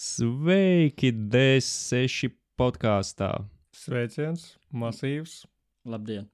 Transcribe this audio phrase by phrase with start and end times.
[0.00, 3.34] Sveiki, D6 podkāstā.
[3.76, 5.42] Sveiciens, masīvs.
[5.84, 6.24] Labdien!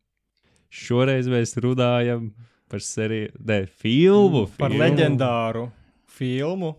[0.70, 2.28] Šoreiz mēs runājam
[2.70, 4.44] par seriju, ne, filmu.
[4.54, 4.84] Par filmu.
[4.84, 5.64] leģendāru
[6.06, 6.76] filmu,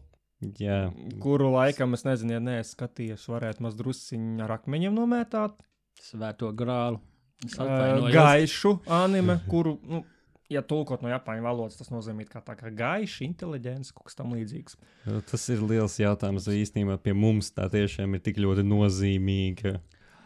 [0.62, 0.86] Jā,
[1.20, 5.60] kuru laikam es nezinu, ja neesmu skatījies, varētu maz drusciņā ar akmeņiem nomētāt.
[6.00, 7.02] Svēto grālu.
[7.44, 10.06] Es Uh, gaišu anime, kuru, nu,
[10.52, 14.34] ja tulkot no japāņu valodas, tas nozīmē kā tā kā gaiša, inteliģents, kaut kas tam
[14.36, 14.78] līdzīgs.
[15.08, 16.48] Nu, tas ir liels jautājums.
[16.48, 19.78] vai Īstenībā pie mums tā tiešām ir tik ļoti nozīmīga.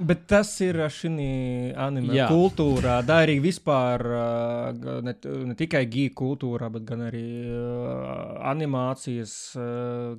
[0.02, 1.12] Bet tas ir šī
[1.77, 2.26] anime Jā.
[2.31, 4.02] kultūrā, tā arī vispār
[5.05, 5.13] ne,
[5.52, 7.27] ne tikai gīga kultūrā, bet gan arī
[8.49, 9.35] animācijas,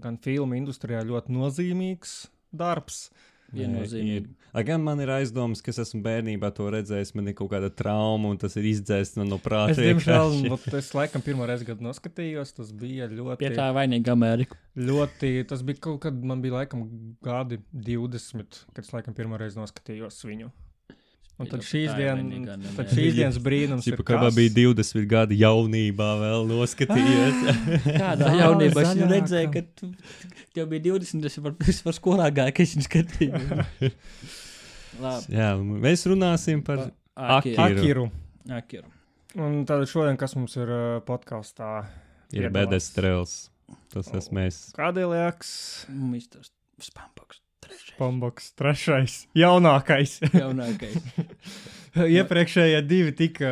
[0.03, 2.15] gan filmu industrijā ļoti nozīmīgs
[2.55, 3.09] darbs.
[3.53, 4.17] Viennozīmīgi.
[4.23, 7.49] Ir- Lai gan man ir aizdomas, ka es esmu bērnībā to redzējis, man ir kaut
[7.55, 9.73] kāda trauma, un tas ir izdzēsts man no prāta.
[9.73, 12.53] Es, diemžēl, vot es laikam pirmo reizi gadu noskatījos.
[12.59, 14.57] Tas bija ļoti, Pie tā vainīga Amerika.
[14.77, 15.47] ļoti.
[15.49, 16.85] Tas bija kaut kad, man bija laikam
[17.25, 20.51] gadi 20, kad es laikam pirmo reizi noskatījos viņu.
[21.41, 22.45] Un tad šīs, dien,
[22.77, 27.41] tad šīs dienas brīnums Čipa, ir kā bija 20 gadi jaunībā, vēl noskatījos.
[27.87, 29.89] Kādā Zāle jaunībā es redzēju, ka tu,
[30.55, 33.49] tev bija 20, es par, es par skolā gāju, ka es viņu skatījos.
[35.03, 35.35] Labi.
[35.35, 37.63] Jā, mēs runāsim par Akiru.
[37.65, 38.09] Akiru.
[38.53, 38.93] Akiru.
[39.41, 41.71] Un tad šodien, kas mums ir uh, podkāstā,
[42.29, 42.57] ir piedalās.
[42.59, 43.37] bēdas strēls.
[43.93, 44.67] Tas esmu mēs.
[44.77, 45.53] Kādēļāks,
[45.89, 47.41] Misters Spampaks.
[47.73, 47.97] Trešais.
[47.99, 50.19] Pamboks, trešais, jaunākais.
[50.35, 50.97] Jaunākais.
[52.19, 53.49] Iepriekšējie divi tika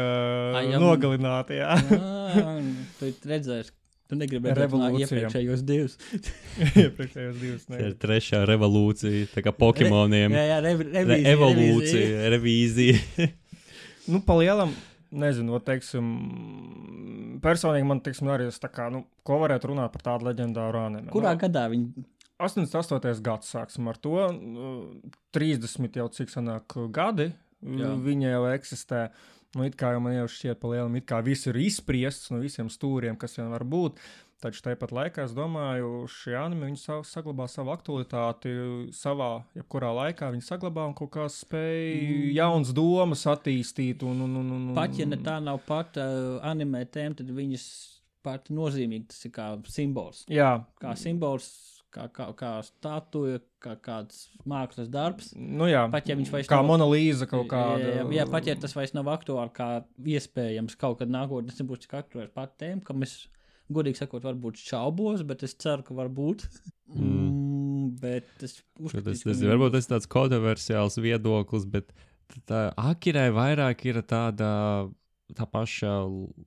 [0.56, 1.58] Ai, uh, jā, nogalināti.
[1.60, 1.76] Jā.
[1.76, 2.54] Ā,
[3.00, 3.72] Tu redzēsi,
[4.08, 5.00] tu negribēji Revolūcija.
[5.00, 5.96] redzēt iepriekšējos divus.
[6.84, 7.64] Iepriekšējos divus.
[7.68, 7.88] Tā Ne.
[7.90, 10.36] ir trešā revolūcija, tā kā Pokemoniem.
[10.36, 13.28] Jā, jā, rev, Re revīzija, evolūcija, revīzija.
[14.10, 14.72] Nu, pa lielam,
[15.12, 16.08] nezinu, no, teiksim,
[17.44, 21.12] personīgi man, teiksim, arī tas tā kā, nu, ko varētu runāt par tādu leģendāru anime.
[21.12, 22.08] Kurā nu, gadā viņi
[22.40, 23.20] 88.
[23.26, 24.16] gads sāksim ar to.
[24.32, 24.70] nu,
[25.36, 27.30] 30 jau cik sanāk gadi.
[27.60, 27.92] Jā.
[28.00, 29.10] Viņa jau eksistē.
[29.56, 32.38] Nu, it kā jau man jau šķiet, pa lielam, it kā viss ir izspriests no
[32.38, 33.98] visiem stūriem, kas vien var būt.
[34.40, 38.52] Taču tāpat laikā es domāju, šie anime savu, saglabā savu aktualitāti
[38.96, 40.30] savā, jebkurā laikā.
[40.32, 42.30] Viņi saglabā un kaut kā spēj Mm.
[42.38, 44.02] jaunas domas attīstīt.
[44.06, 47.66] Un, un, un, un, pat ja tā nav pat uh, animē tēma, tad viņas
[48.22, 50.24] pat nozīmīgi tas ir kā simbols.
[50.28, 51.50] Jā, Kā simbols,
[51.94, 55.32] kā, kā, kā statuja, kā kāds mākslas darbs.
[55.36, 55.84] nu jā.
[55.92, 57.96] Pat ja viņš vairs kā nav- monolīza kaut kāda.
[58.00, 59.68] Jā, jā, pat ja tas vairs nav aktuāli, kā
[60.16, 63.26] iespējams kaut kad nākotnē, tas nebūs tik aktuāls pat tēma, kam es,
[63.70, 66.46] godīgi sakot, varbūt šaubos, bet es ceru, ka varbūt.
[66.94, 67.96] Mm.
[68.00, 71.90] Bet es uzskatu, Tas, tas ir varbūt tas tāds kontroversiāls viedoklis, bet
[72.46, 74.48] tā Akirai vairāk ir tāda
[75.36, 75.92] tā paša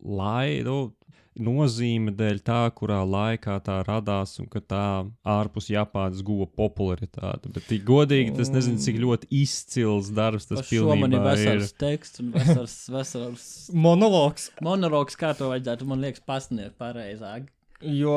[0.02, 0.94] lai, nu,
[1.40, 4.86] nozīme dēļ tā, kurā laikā tā radās un ka tā
[5.26, 7.52] ārpus Japānas guva popularitāti.
[7.54, 11.50] Bet, tik godīgi, tas nezinu, cik ļoti izcils darbs tas šo man ir pilnībā ir.
[11.50, 14.52] vesels teksts un vesels, vesels Monologs.
[14.64, 17.50] monologs, kā to vajadzētu, man liekas, pasniegt pareizāk.
[17.84, 18.14] Jo,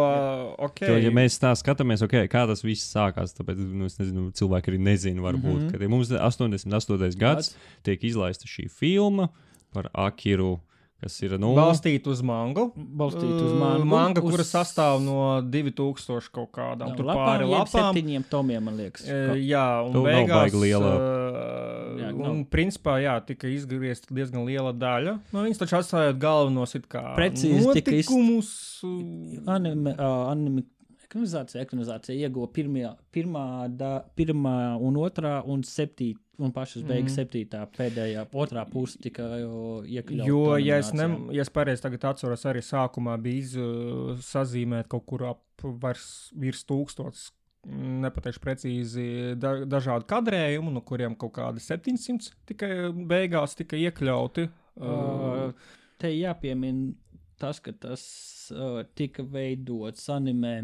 [0.62, 0.84] ok.
[0.86, 4.70] Jo, ja mēs tā skatāmies, okay, kā tas viss sākās, tad nu, es nezinu, cilvēki
[4.70, 5.64] arī nezina, varbūt, mm.
[5.64, 5.72] -hmm.
[5.72, 7.18] kad ja mums ir 88.
[7.18, 9.28] gads, tiek izlaista šī filma
[9.74, 10.60] par Akiru,
[11.02, 12.70] kas ir nu, Balstīt uz mangu.
[12.76, 17.92] Balstīt uz Uh, manu manga, kura sastāv no 2000 kaut kādām tur pāri lapām.
[17.92, 19.04] Septiņiem tomiem, man liekas.
[19.06, 25.18] E, Jā, un Tu beigās, uh, Jā, un, principā, jā, tika izgriezta diezgan liela daļa.
[25.32, 28.50] Nu, viņas taču atstājot galvenos it kā Precīzi iz- notikumus.
[28.84, 30.64] uh, Anime, uh, anime
[31.06, 33.44] ekranizācija, ekranizācija ieguva pirmajā, pirmā,
[33.76, 36.20] da, pirmā un otrā un septītā.
[36.36, 37.16] Un pašas beigas mm.
[37.16, 40.28] septītā, pēdējā, otrā puse tika jau iekļauta.
[40.28, 44.90] Jo, ja es, ne, ja es pareizi tagad atceros, arī sākumā bija iz, uh, sazīmēt
[44.92, 47.30] kaut kur ap vairs, virs tūkstotis.
[47.66, 49.06] Nepateikšu precīzi,
[49.40, 52.70] da, dažādu kadrējumu, no kuriem kaut kādi 700 tikai
[53.08, 54.46] beigās tika iekļauti.
[54.76, 55.56] Uh,
[55.98, 56.92] te jāpiemina
[57.40, 58.04] tas, ka tas
[58.52, 60.58] uh, tika veidots animē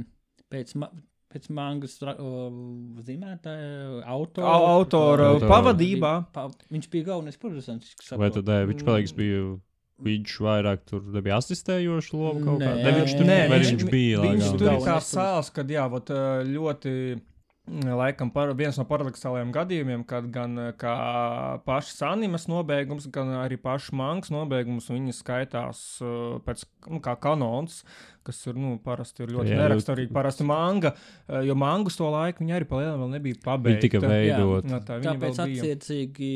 [0.53, 0.77] pēc,
[1.32, 2.15] pēc mangas uh,
[3.06, 4.46] zīmētāja autora.
[4.52, 5.49] au- autora Autora.
[5.50, 6.12] pavadībā.
[6.32, 7.94] Pa, viņš bija galvenais producents.
[8.12, 9.58] vai tad ē, viņš palīgs bija.
[10.02, 12.75] Viņš vairāk tur nebija asistējoša loma kaut kādā.
[12.75, 14.19] Nē, Ne, viņš tur nē, viņš- viņš bija.
[14.25, 14.58] Viņš lagā?
[14.58, 16.94] tur ir tāds sāls, kad jā, vot, uh, ļoti.
[17.70, 20.94] Laikam par, viens no paradoxālajiem gadījumiem, kad gan kā
[21.62, 27.85] pašas animas nobeigums, gan arī pašas mangas nobeigums, viņi skaitās uh, pēc nu, kā kanons,
[28.26, 30.11] kas ir nu, parasti ir ļoti neraksturīgi.
[30.12, 30.97] Parasti manga,
[31.31, 33.87] uh, jo mangas to laiku viņi arī palielinājumi vēl nebija Viņi pabeigti.
[33.87, 34.67] tika veidot.
[34.67, 35.62] Jā, tā, viņi Tāpēc vēl bija.
[35.62, 36.32] attiecīgi,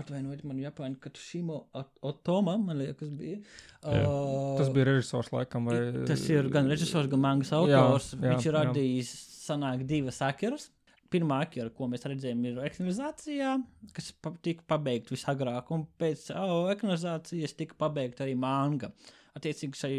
[0.00, 1.58] atvainojiet man Japāņu, ka Šimo
[2.04, 3.40] Otoma, man liekas, bija.
[3.82, 4.04] Jā.
[4.04, 8.12] Uh, Tas bija režisors, laikam, vai Tas ir gan režisors, gan mangas autors.
[8.14, 9.12] Jā, jā, Viņš ir radījis
[9.46, 10.70] sanāk divas akeras.
[11.12, 13.52] Pirmā akera, ko mēs redzējām, ir ekranizācijā,
[13.94, 14.08] kas
[14.42, 18.90] tika pabeigta visagrāk, un pēc oh, ekranizācijas tika pabeigta arī manga.
[19.38, 19.92] Attiecīgi, šai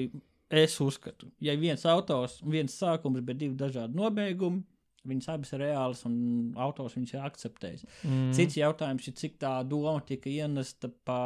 [0.60, 4.66] es uzskatu, ja viens autors viens sākums, bet divi dažādi nobeigumi,
[5.08, 6.16] viņas abas ir reālas un
[6.60, 7.86] autors viņas ir akceptējis.
[8.04, 8.32] Mm.
[8.38, 11.20] Cits jautājums ir, cik tā doma tika ienesta pa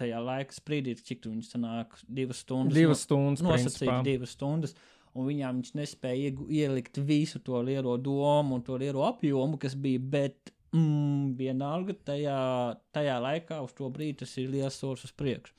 [0.00, 2.76] tajā laika sprīdī, cik tu viņas sanāk divas stundas.
[2.76, 4.76] Divas stundas, nosacīt divas stundas.
[5.18, 9.98] Un viņām viņš nespēja ielikt visu to lielo domu un to lielo apjomu, kas bija,
[10.12, 12.40] bet mm, vienalga tajā,
[12.94, 15.54] tajā laikā uz to brīdi tas ir liels solis uz priekšu.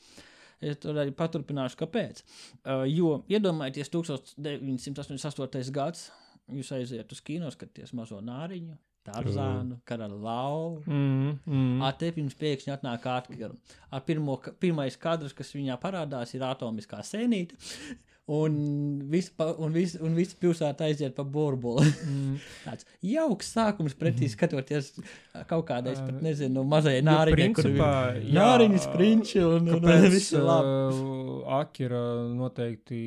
[0.62, 2.22] Es tur arī paturpināšu, kāpēc.
[2.62, 5.72] Uh, jo iedomājieties, 1988.
[5.74, 6.12] gads,
[6.50, 9.82] jūs aiziet uz kino, skaties mazo nāriņu, Tarzānu, mm.
[9.86, 10.82] Karalau.
[10.86, 11.82] Mm, mm.
[11.82, 13.56] A, te pirms pēkšņi atnāk atkarība.
[14.06, 17.58] Pirmo, pirmais kadrs, kas viņā parādās, ir atomiskā sēnīte.
[18.31, 18.54] Un
[19.12, 19.33] viss
[19.74, 21.89] vis, vis pilsēta aiziet pa burbuli.
[22.06, 22.38] Mm.
[22.68, 24.31] Tāds jauks sākums pretī mm.
[24.36, 24.92] skatoties
[25.50, 30.31] kaut kādai, es pat nezinu, mazai nāriņai, kur ir nāriņas prinči un, un, un viss
[30.38, 30.72] labi.
[31.62, 32.01] Akira
[32.31, 33.01] noteikti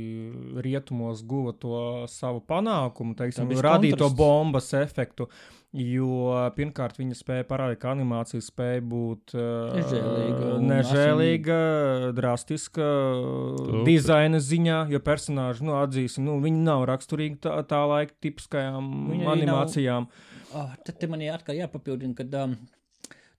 [0.65, 1.81] rietumos guva to
[2.13, 5.31] savu panākumu, teiksim, radīja to bombas efektu.
[5.75, 11.57] Jo pirmkārt, viņa spēja parādīt, ka animācija spēja būt nežēlīga, uh, nežēlīga
[12.15, 12.87] drastiska
[13.19, 13.81] Super.
[13.89, 19.29] dizaina ziņā, jo personāži, nu, atzīsim, nu, viņi nav raksturīgi tā, tā laika tipiskajām viņa
[19.35, 20.07] animācijām.
[20.07, 20.39] Nav...
[20.55, 22.55] Oh, tad man ir atkal jāpapildina, ka um,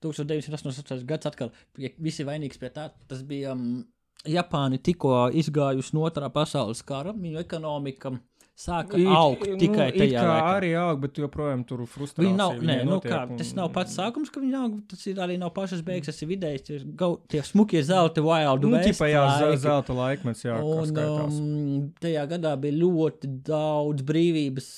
[0.04, 1.08] 1988.
[1.08, 3.80] gads atkal ja visi vainīgs pie tā, tas bija um,
[4.28, 8.12] Japāni tikko izgājusi no otrā pasaules kara, viņu ekonomika.
[8.12, 8.20] Um,
[8.56, 10.52] sāka it, augt tikai nu, tajā laikā.
[10.56, 12.24] arī aug, bet joprojām tur frustrācija.
[12.24, 13.40] Viņi nav, nē, nu kā, un...
[13.42, 16.30] tas nav pats sākums, ka viņi aug, tas ir arī nav pašas beigas, tas ir
[16.32, 19.24] vidējs, tie, gau, tie smukie zelta wild nu, ķipa, jā,
[19.60, 24.70] zelta laikmets, jā, un, um, tajā gadā bija ļoti daudz brīvības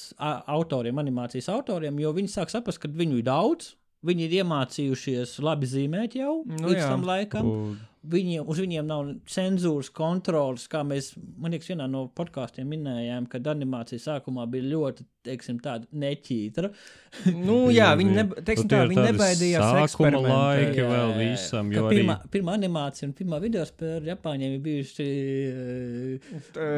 [0.57, 3.75] autoriem, animācijas autoriem, jo viņi sāk saprast, ka viņu ir daudz,
[4.07, 7.53] viņi ir iemācījušies labi zīmēt jau nu, līdz tam laikam.
[7.53, 7.77] Un
[8.07, 13.47] Viņi, uz viņiem nav cenzūras kontrolas, kā mēs, man liekas, vienā no podkāstiem minējām, kad
[13.51, 16.69] animācija sākumā bija ļoti, teiksim, tāda neķītra.
[17.47, 22.31] nu, jā, viņi, ne, teiksim, tā, viņi nebaidījās laika jā, vēl visam, jo pirmā, arī...
[22.37, 25.09] pirmā animācija un pirmā video spēle Japāņiem ir bijuši
[25.51, 26.31] uh,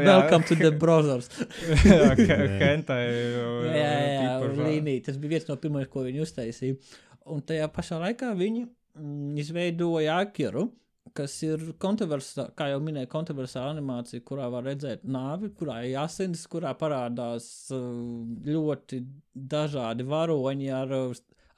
[0.09, 1.29] Welcome to the Brothers.
[1.85, 3.03] jā, hentai.
[3.75, 3.93] jā,
[4.23, 5.05] jā, līnija.
[5.09, 6.81] Tas bija viens no pirmajiem, ko viņi uztaisīja.
[7.29, 10.69] Un tajā pašā laikā viņi mm, izveidoja Akiru
[11.17, 16.45] kas ir kontroversāla, kā jau minēju, kontroversāla animācija, kurā var redzēt nāvi, kurā ir asins,
[16.51, 17.81] kurā parādās uh,
[18.47, 19.01] ļoti
[19.53, 20.95] dažādi varoņi ar,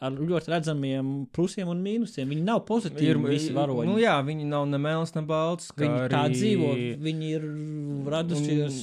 [0.01, 2.29] ar ļoti redzamiem plusiem un mīnusiem.
[2.31, 3.89] Viņi nav pozitīvi, ir visi varoņi.
[3.89, 5.71] Nu jā, viņi nav ne melns, ne balts.
[5.77, 6.13] Viņi arī...
[6.15, 6.71] tā dzīvo,
[7.07, 7.49] viņi ir
[8.15, 8.79] radušies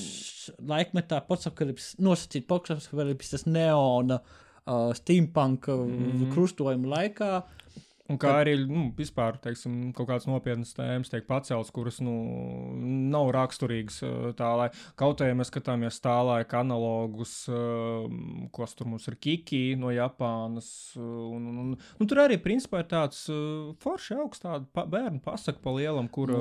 [0.54, 0.68] un...
[0.74, 6.32] laikmetā potsapkalips, nosacīt tas neona uh, steampunk mm -hmm.
[6.34, 7.32] krustojuma laikā.
[8.08, 12.14] Un kā arī nu, vispār teiksim, kaut kādas nopietnas tēmas tiek paceltas, kuras nu,
[13.12, 13.98] nav raksturīgas
[14.38, 17.34] tā, lai kaut arī mēs skatāmies tā laika analogus,
[18.56, 20.70] kas tur mums ir Kiki no Japānas.
[20.96, 23.26] Un, un, un, nu, tur arī principā ir tāds
[23.84, 26.32] forši augsts pa, bērnu pasaka pa lielam, kur.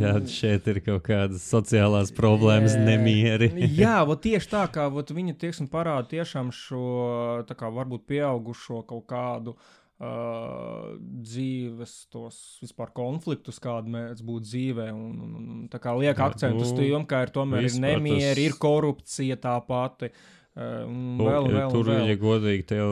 [0.00, 3.50] Jā, šeit ir kaut kādas sociālās problēmas, jā, nemieri.
[3.82, 9.52] jā, vot tieši tā kā viņi tieksim, parāda tiešām šo kā, varbūt pieaugušo kaut kādu.
[9.52, 14.90] Uh, uh, dzīves, tos vispār konfliktus, kāda mēs būtu dzīvē.
[14.94, 18.36] Un, un, un tā kā liek akcentu uz nu, to, ka ir tomēr ir nemieri,
[18.36, 18.44] tas...
[18.46, 20.12] ir korupcija tā pati.
[20.52, 20.84] Uh,
[21.16, 22.10] vēl, vēl, tur, vēl.
[22.10, 22.90] ja godīgi, tev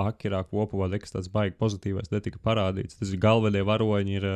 [0.00, 2.96] akirā kopumā nekas tāds baigi pozitīvais netika parādīts.
[2.96, 4.28] Tas ir galvenie varoņi, ir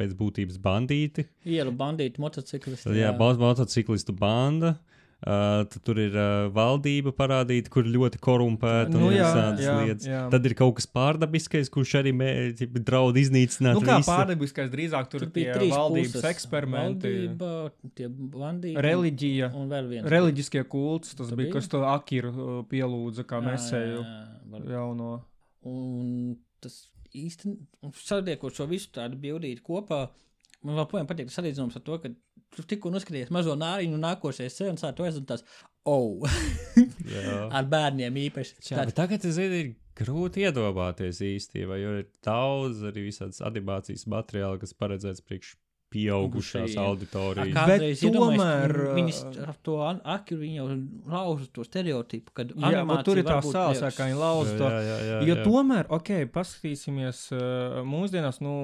[0.00, 1.28] pēc būtības bandīti.
[1.46, 2.96] Ielu bandīti, motociklisti.
[2.96, 4.74] Jā, jā motociklistu banda.
[4.74, 10.04] Uh, Uh, tur ir uh, valdība parādīta, kur ļoti korumpēta nu, un jā, jā, lietas.
[10.06, 10.20] Jā.
[10.30, 12.12] Tad ir kaut kas pārdabiskais, kurš arī
[12.86, 13.80] draud iznīcināt.
[13.80, 14.12] Nu, kā visu.
[14.12, 16.28] pārdabiskais, drīzāk tur, tur bija trīs valdības puses.
[16.30, 17.12] eksperimenti.
[17.34, 20.06] Valdība, reliģija, un vēl viens.
[20.14, 24.06] Reliģiskie kults, tas bija, bija, kas to Akiru pielūdza kā mesēju
[24.70, 25.10] jauno.
[25.66, 26.78] Un tas
[27.10, 27.56] īsti,
[28.04, 30.04] saliekot šo visu tādu bildīti kopā,
[30.62, 32.14] man vēl patīk salīdzinājums ar to, ka
[32.54, 35.44] tu tikko noskaties mazo nāriņu, un nākošais senas ar to esmu tas,
[35.88, 36.24] oh,
[37.56, 38.58] ar bērniem īpaši.
[38.70, 38.96] Jā, tāds...
[38.98, 45.24] tagad, zini, ir grūti iedomāties īstenībā, jo ir daudz arī visādas animācijas materiāla, kas paredzēts
[45.26, 45.56] priekš
[45.88, 47.48] pieaugušās auditorijas.
[47.48, 50.66] Bet Kādreiz tomēr, uh, ar to akru viņi jau
[51.08, 53.96] lauza to stereotipu, kad Jā, tur ir tā prieks.
[53.96, 54.68] kā viņi lauza to.
[54.68, 55.46] jā, jā, jā, Jo jā.
[55.46, 58.54] tomēr, ok, paskatīsimies uh, mūsdienās, nu,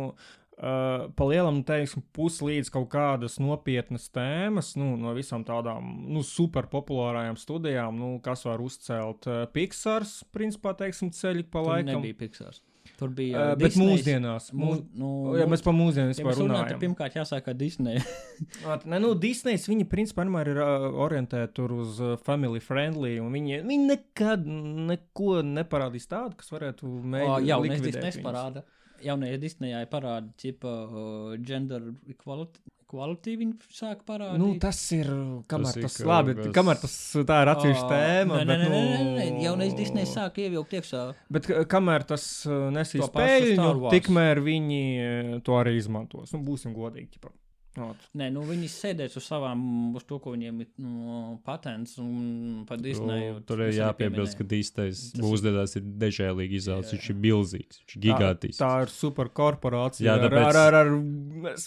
[0.59, 6.25] uh, pa lielam, teiksim, pus līdz kaut kādas nopietnas tēmas, nu, no visām tādām, nu,
[6.27, 11.99] super populārajām studijām, nu, kas var uzcelt uh, Pixars, principā, teiksim, ceļi pa laikam.
[11.99, 12.63] nebija Pixars.
[12.99, 13.91] Tur bija Uh, bet Disneys.
[13.91, 17.57] mūsdienās, Mūs, nu, ja mēs pa mūsdienām ja vispār mēs runājam, tad pirmkārt jāsāk ar
[17.59, 17.99] Disney.
[18.75, 23.65] At, ne, nu, Disneys, viņi principā vienmēr ir uh, orientēti uz family friendly, un viņi,
[23.67, 24.47] viņi nekad
[24.93, 27.49] neko neparādīs tādu, kas varētu mēģināt.
[27.51, 28.63] Jaunais Disneys parāda.
[29.05, 32.63] Jaunajā Disneyā parāda, tipa, uh, gender equality,
[32.95, 34.39] equality viņi sāk parādīt.
[34.39, 35.11] Nu, tas ir.
[35.51, 36.95] Kamēr Tas tas, ir labi, kas- kamēr tas
[37.27, 38.39] tā ir atsevišķa tēma.
[38.39, 41.03] Nē, nē, bet, nē, nē, nē, jaunais Disneys sāk ievilkt iekšā.
[41.31, 43.95] Bet ka- kamēr tas uh, nesīs To pašu Star peļņu, Wars.
[43.99, 46.33] tikmēr viņi uh, to arī izmantos.
[46.33, 47.11] Nu, būsim godīgi.
[47.19, 47.35] ķipa.
[47.75, 48.03] Ot.
[48.15, 49.63] Nē, nu viņi sēdēs uz savām,
[49.99, 53.41] uz to, ko viņiem ir nu, patents un par Disneyu.
[53.41, 56.93] Nu, Tur ir jāpiebilst, ka Disneys mūsdienās ir dežēlīgi izaugs.
[56.95, 58.61] Viņš ir milzīgs, viņš ir gigantisks.
[58.63, 60.07] Tā, tā ir superkorporācija.
[60.07, 60.93] Jā, tāpēc- ar, ar, ar,
[61.51, 61.59] ar,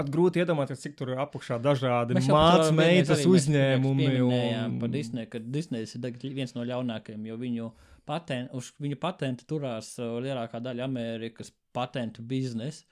[0.00, 4.08] pat grūti iedomāties, cik tur ir apakšā dažādi Mēs vienreiz meitas arī mēs uzņēmumi.
[4.08, 4.80] pieminējām Un...
[4.80, 7.70] Par Disneju, ka Disney's ir tagad viens no ļaunākajiem, jo viņu
[8.08, 12.86] paten, uz viņu patentu turās uh, lielākā daļa Amerikas patentu biznesa.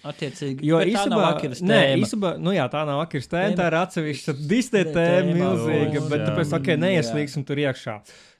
[0.00, 3.66] Attiecīgi, Jo bet tā nav īstenībā, nē, īstenībā, nu jā, tā nav akirs tēma, tā
[3.68, 7.96] ir atsevišķa Disney Tēma, tēma, tēma, milzīga, bet tāpēc, ok, neieslīgsim tur iekšā.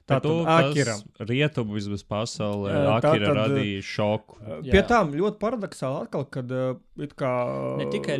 [0.09, 0.95] Tā Bet tad tu, akira.
[1.29, 4.39] Rietumu vismaz pasaulē, Akira tad, radīja šoku.
[4.65, 4.71] Jā.
[4.73, 6.55] Pie tām ļoti paradoxāli atkal, kad
[7.05, 7.35] it kā
[7.77, 8.17] Ne tikai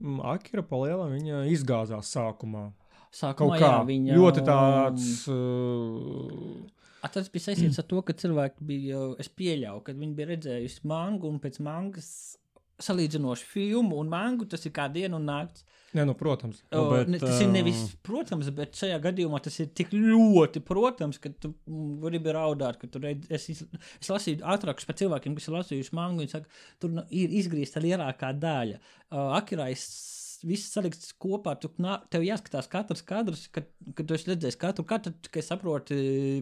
[0.00, 2.70] mm, Akira palielam viņa izgāzās sākumā.
[3.12, 5.12] Sākumā, Kaut kā jā, viņa, ļoti tāds.
[5.28, 6.64] Uh,
[7.04, 10.86] A, tas bija saistīts ar to, ka cilvēki bija, es pieļauju, ka viņi bija redzējuši
[10.90, 12.10] mangu un pēc mangas
[12.82, 15.64] salīdzinošu filmu, un mangu tas ir kā diena un nakts.
[15.96, 16.60] Nē, nu, protams.
[16.68, 20.60] Nu, O, bet, ne, tas ir nevis, protams, bet šajā gadījumā tas ir tik ļoti,
[20.66, 21.54] protams, ka tu
[22.04, 26.34] gribi raudāt, ka tur es, es lasīju ātrākus par cilvēkiem, kas ir lasījuši mangu, viņi
[26.36, 28.78] saka, tur nu, ir izgrīzta lielākā daļa.
[29.08, 29.88] Uh, Akirais
[30.46, 34.84] viss salikts kopā, tu nā, tev jāskatās katrs kadrs, kad, kad tu esi redzējis katru,
[34.88, 35.98] katru, tikai saproti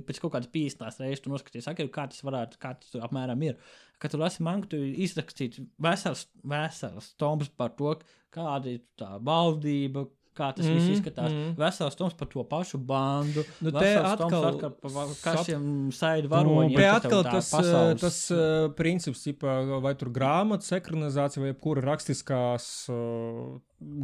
[0.06, 3.56] pēc kaut kādas pīstās reizes, tu noskaties, akiru, kā tas varētu, kā tas apmēram ir.
[4.02, 7.94] Kad tu lasi mangu, tu izrakstīts vesels, vesels toms par to,
[8.36, 10.04] kāda ir tā valdība,
[10.36, 11.32] kā tas mm, viss Mhm, izskatās.
[11.32, 11.54] Mm.
[11.60, 13.44] Vesels toms par to pašu bandu.
[13.64, 15.66] Nu, te atkal atkal par kašiem
[15.96, 16.76] saidu Nu, varoņiem.
[16.76, 18.00] Te ka tev atkal tas, pasaules- pasaules...
[18.04, 23.56] tas uh, princips, ķipa, vai tur grāmatas ekranizācija, vai kura rakstiskās uh,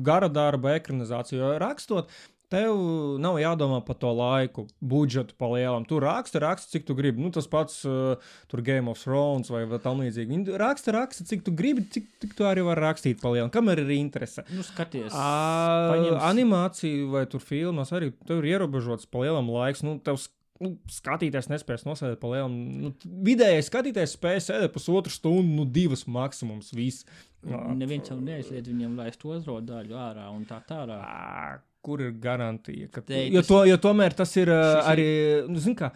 [0.04, 1.38] gara darba ekranizācija.
[1.40, 2.10] Jo rakstot,
[2.52, 2.76] tev
[3.22, 5.88] nav jādomā par to laiku, budžetu palielināt.
[5.90, 7.22] Tu raksti, raksti, cik tu gribi.
[7.24, 8.20] Nu, tas pats uh,
[8.52, 10.28] tur Game of Thrones vai, tam līdzīgi.
[10.34, 13.54] Viņi raksta, raksta, cik tu gribi, cik, cik tu arī vari rakstīt palielināt.
[13.56, 14.44] Kamēr ir interese.
[14.52, 19.82] Nu, skaties, paņems- animācija vai tur filmās arī tur ir ierobežots pa lielam laiks.
[19.86, 20.20] Nu, tev
[20.62, 22.54] nu, skatītājs nespēs nosēdēt pa lielam.
[22.84, 26.70] Nu, t- vidējais skatītājs spēj sēdēt pusotru stundu, nu, divas maksimums.
[26.76, 27.06] Viss.
[27.42, 31.64] neviens jau neaizliedz viņiem laist otro daļu ārā un tā tālāk.
[31.82, 32.86] Kur ir garantija?
[32.94, 35.06] Ka, Te, jo, tas- to, jo tomēr tas ir uh, Šis arī,
[35.50, 35.88] nu, zini, kā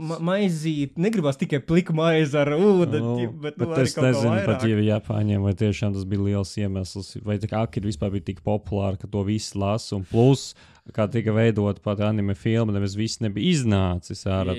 [0.00, 4.38] ma maizīt, negribas tikai pliku maizi ar ūdeni, Nu, bet, bet nu, arī es nezinu,
[4.46, 8.30] pat ja Japāņiem vai tiešām tas bija liels iemesls, vai tā kā Akira vispār bija
[8.30, 9.98] tik populāra, ka to visi lasa.
[9.98, 10.54] Un plus,
[10.96, 14.56] kā tika veidot pat anime filma, nevis viss nebija iznācis ārā.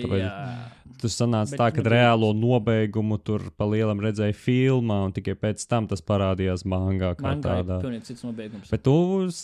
[1.01, 5.33] Tas sanāca Bet tā, ka nebija- reālo nobeigumu tur pa lielam redzēja filmā, un tikai
[5.35, 7.81] pēc tam tas parādījās mangā kā Man tādā.
[7.81, 8.69] ir pilnīgi cits nobeigums.
[8.71, 9.41] Bet uz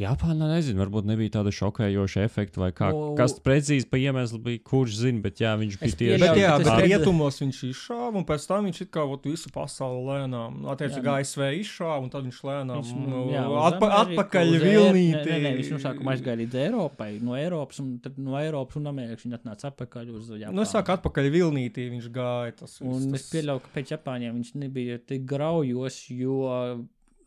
[0.00, 4.62] Japānā nezinu, varbūt nebija tāda šokējoša efekta, vai kā, Nu, kas precīzi pa iemeslu bija,
[4.64, 8.14] kurš zina, bet jā, viņš bija tieši Bet, jā, bet tas ir- rietumos viņš izšāva,
[8.16, 11.18] un pēc tam viņš it kā ot, visu pasauli lēnām, nu, attiecīgi Jā.
[11.20, 15.28] ASV izšāva, un tad viņš lēnām Viņš, nu, jā, atpa, atpakaļ vilnītī.
[15.28, 18.86] Nē, nē, viņš no sākuma aizgāja līdz Eiropai, no Eiropas, un tad no Eiropas un
[18.86, 20.56] Amerikas viņš atnāca atpakaļ uz Japānu.
[20.56, 22.56] Nu, es saku, atpakaļ vilnītī viņš gāja.
[22.64, 26.40] Tas, Un viss, es pieļauju, ka pēc Japāņiem viņš nebija tik graujos, jo,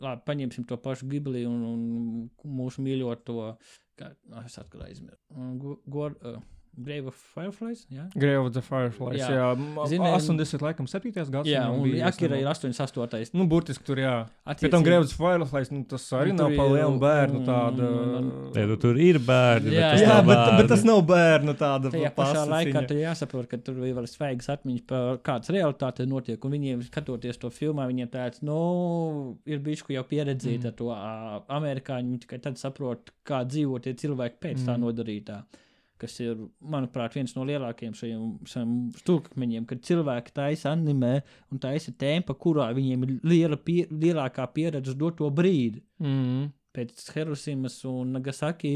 [0.04, 3.38] labi, paņemsim to pašu Ghibli un, un mūsu mīļoto,
[4.00, 6.40] kā, ah, es atkal aizmirsu, Gor, uh,
[6.80, 8.06] Grave of Fireflies, jā?
[8.16, 9.20] Grave of the Fireflies.
[9.20, 9.30] Jā.
[9.30, 11.12] Jā, jā Zini, 80, laikam, 7.
[11.12, 11.44] gadsimta.
[11.50, 12.70] Jā, un bija, es Akira ir nemanāšu.
[12.72, 13.34] 88.
[13.36, 14.14] Nu, burtiski tur, jā.
[14.48, 17.46] Pēc tam Grave of the Fireflies, nu, tas arī Un nav pa lielu bērnu un-
[17.46, 17.90] tāda.
[17.90, 20.84] un- un- Te, nu, tur ir bērni, Jā, bet tas Jā, nav bet, bet tas
[20.88, 21.92] nav bērnu tāda.
[21.94, 26.44] Tajā pašā laikā tur jāsaprot, ka tur ir vēl svaigas atmiņas par kādas realitātes notiek.
[26.46, 30.76] Un viņiem, skatoties to filmā, viņiem tāds, nu, ir bijis jau pieredzīta mm.
[30.78, 30.90] to
[31.50, 32.10] amerikāņu.
[32.10, 34.66] Viņi tikai tad saprot, kā dzīvo tie cilvēki pēc mm.
[34.66, 34.84] tā Mm.
[34.86, 35.44] nodarītā.
[36.00, 36.38] Kas ir,
[36.74, 38.30] manuprāt, viens no lielākajiem šiem,
[39.02, 41.20] stūrakmeņiem, kad cilvēki taisa animē
[41.52, 45.84] un taisa tempa, kurā viņiem ir liela pie, lielākā pieredze uz doto brīdi.
[46.04, 46.50] Mm.
[46.76, 48.74] Pēc Hirosimas un Nagasaki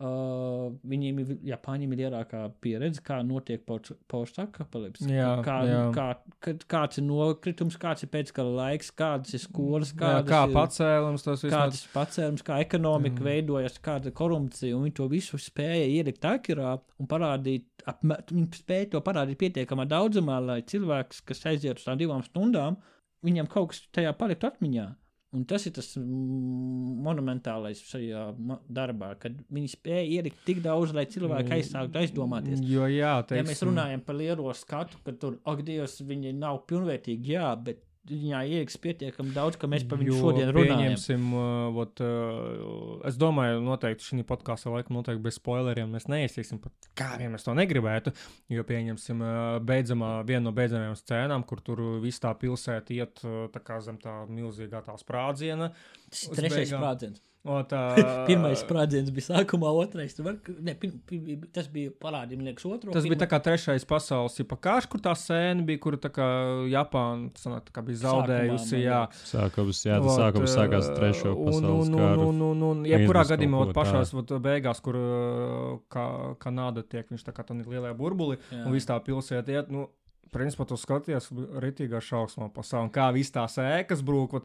[0.00, 3.60] Uh, viņiem ir, Japāņiem ir lielākā pieredze, kā notiek
[4.08, 5.04] postapokalipse.
[5.12, 5.82] Jā, kā, jā.
[5.92, 6.06] kā,
[6.40, 10.54] kad, kāds ir nokritums, kāds ir pēckara laiks, kādas ir skolas, Jā, kādas kā ir,
[10.56, 13.20] pacēlums tas viss kāds ir pacēlums, kā ekonomika Mm.
[13.20, 13.28] mm.
[13.28, 18.90] veidojas, kāda korupcija, un viņi to visu spēja ielikt akirā un parādīt, apmē, viņi spēja
[18.94, 22.80] to parādīt pietiekamā daudzumā, lai cilvēks, kas aiziet uz tām divām stundām,
[23.26, 24.88] viņam kaut kas tajā paliktu atmiņā.
[25.30, 28.22] Un tas ir tas mm, monumentālais šajā
[28.66, 32.64] darbā, kad viņi spēja ielikt tik daudz, lai cilvēki aizsāktu aizdomāties.
[32.66, 36.64] Jo, jā, Ja teiksim, mēs runājam par lielo skatu, ka tur, ak, Dievs, viņi nav
[36.70, 41.26] pilnvērtīgi, jā, bet viņā ieliks pietiekami daudz, ka mēs par viņu Jo, šodien runājam.
[41.36, 46.90] Uh, vot, uh, es domāju, noteikti šī podkāstā laikam noteikti bez spoileriem mēs neiesim pat
[46.98, 48.14] kā vien mēs to negribētu.
[48.52, 53.46] Jo pieņemsim, uh, beidzamā, viena no beidzamajām scēnām, kur tur viss tā pilsēta iet uh,
[53.52, 55.72] tā kā zem tā milzīgā tā sprādziena.
[56.08, 57.22] Tas ir trešais sprādziens.
[57.40, 57.78] O, tā,
[58.28, 60.12] Pirmais sprādziens bija sākumā, otrais.
[60.12, 62.92] tu vari- Ne, pir, pir, tas bija parādījums, otru.
[62.92, 66.26] Tas bija tā kā trešais pasaules kārš, kur tā sēna bija, kur tā kā
[66.68, 68.76] Japāna sanāk, kā bija zaudējusi.
[68.76, 68.98] man Jā.
[69.24, 72.28] Sākums, jā, tas sākums sākās uh, trešo un- pasaules un, kāru.
[72.28, 76.04] Un, un, un, jebkurā Aizmirst gadījumā, ko pašās vot, beigās, kur uh, kā,
[76.44, 78.66] Kanāda tiek, viņš tā kā tādā lielajā burbulī, Jā.
[78.66, 79.72] un viss tā pilsēta iet.
[79.72, 79.88] Nu,
[80.30, 81.30] Principā tu skaties,
[81.64, 84.36] rītīgā šausmā pasaulē, un kā viss tās ēkas brūk,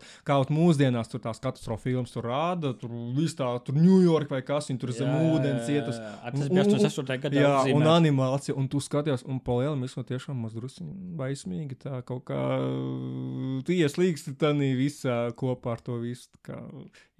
[0.42, 4.72] vat mūsdienās tur tās katastrofa filmas tur rāda, tur viss tā, tur Ņujorka vai kas,
[4.72, 7.18] viņi tur zem ūdens iet uz Jā, Tas bija 88.
[7.24, 7.40] gadā.
[7.40, 7.92] Jā, un uzzīmēts.
[7.94, 10.80] animācija, un tu skaties, un palielam visu tiešām mazliet
[11.20, 11.78] baismīgi.
[11.86, 12.40] Tā kaut kā
[13.66, 16.30] tu ieslīgsti tādā visā kopā ar to visu.
[16.46, 16.60] Kā,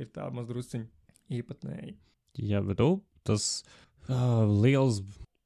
[0.02, 0.88] ir tā mazliet
[1.34, 1.96] īpatnēji.
[2.46, 3.64] Jā, bet nu, tas
[4.10, 5.02] uh, liels,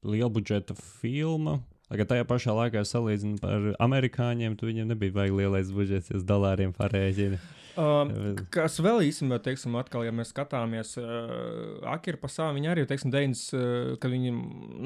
[0.06, 1.60] lielbudžeta filma.
[1.90, 6.20] Lai gan tajā pašā laikā salīdzinot ar amerikāņiem, tu viņiem nebija vajag lielais budžets, ja
[6.22, 7.40] dolāriem pārēķina.
[7.78, 8.10] Um,
[8.54, 13.42] kas vēl īstenībā, teiksim, atkal, ja mēs skatāmies, uh, Akira pasākumā, viņi arī, teiksim, Deinas,
[13.54, 14.32] uh, kad viņi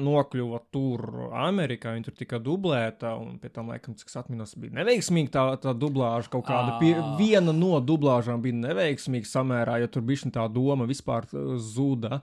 [0.05, 1.05] nokļuva tur
[1.45, 5.47] Amerikā, viņi tur tika dublēta, un pie tam, laikam, cik es atminos, bija neveiksmīgi tā,
[5.61, 7.15] tā dublāža, kaut kāda, pie, Ā.
[7.21, 12.21] viena no dublāžām bija neveiksmīga samērā, jo tur bija šī tā doma vispār uh, zuda.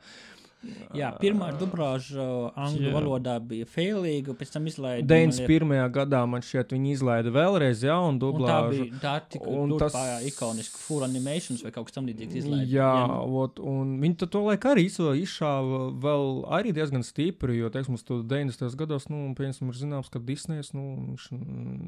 [0.94, 2.92] Jā, pirmā dublāža angļu Jā.
[2.94, 5.06] valodā bija failīga, pēc tam izlaida.
[5.10, 8.84] Deins man liek- pirmajā gadā man šķiet, viņi izlaida vēlreiz jaunu Un tā dublāžu.
[8.86, 12.68] bija tā tika Un tas- tas ikoniska full animations vai kaut kas tamlīdzīgs izlaida.
[12.70, 12.92] Jā,
[13.26, 18.02] ot, un viņi to, to laiku arī izšāva, vēl arī diezgan stipri, jo, teiksim, uz
[18.04, 18.76] to 90.
[18.76, 21.26] gados, nu, piemēram, ir zināms, ka Disneys, nu, viņš,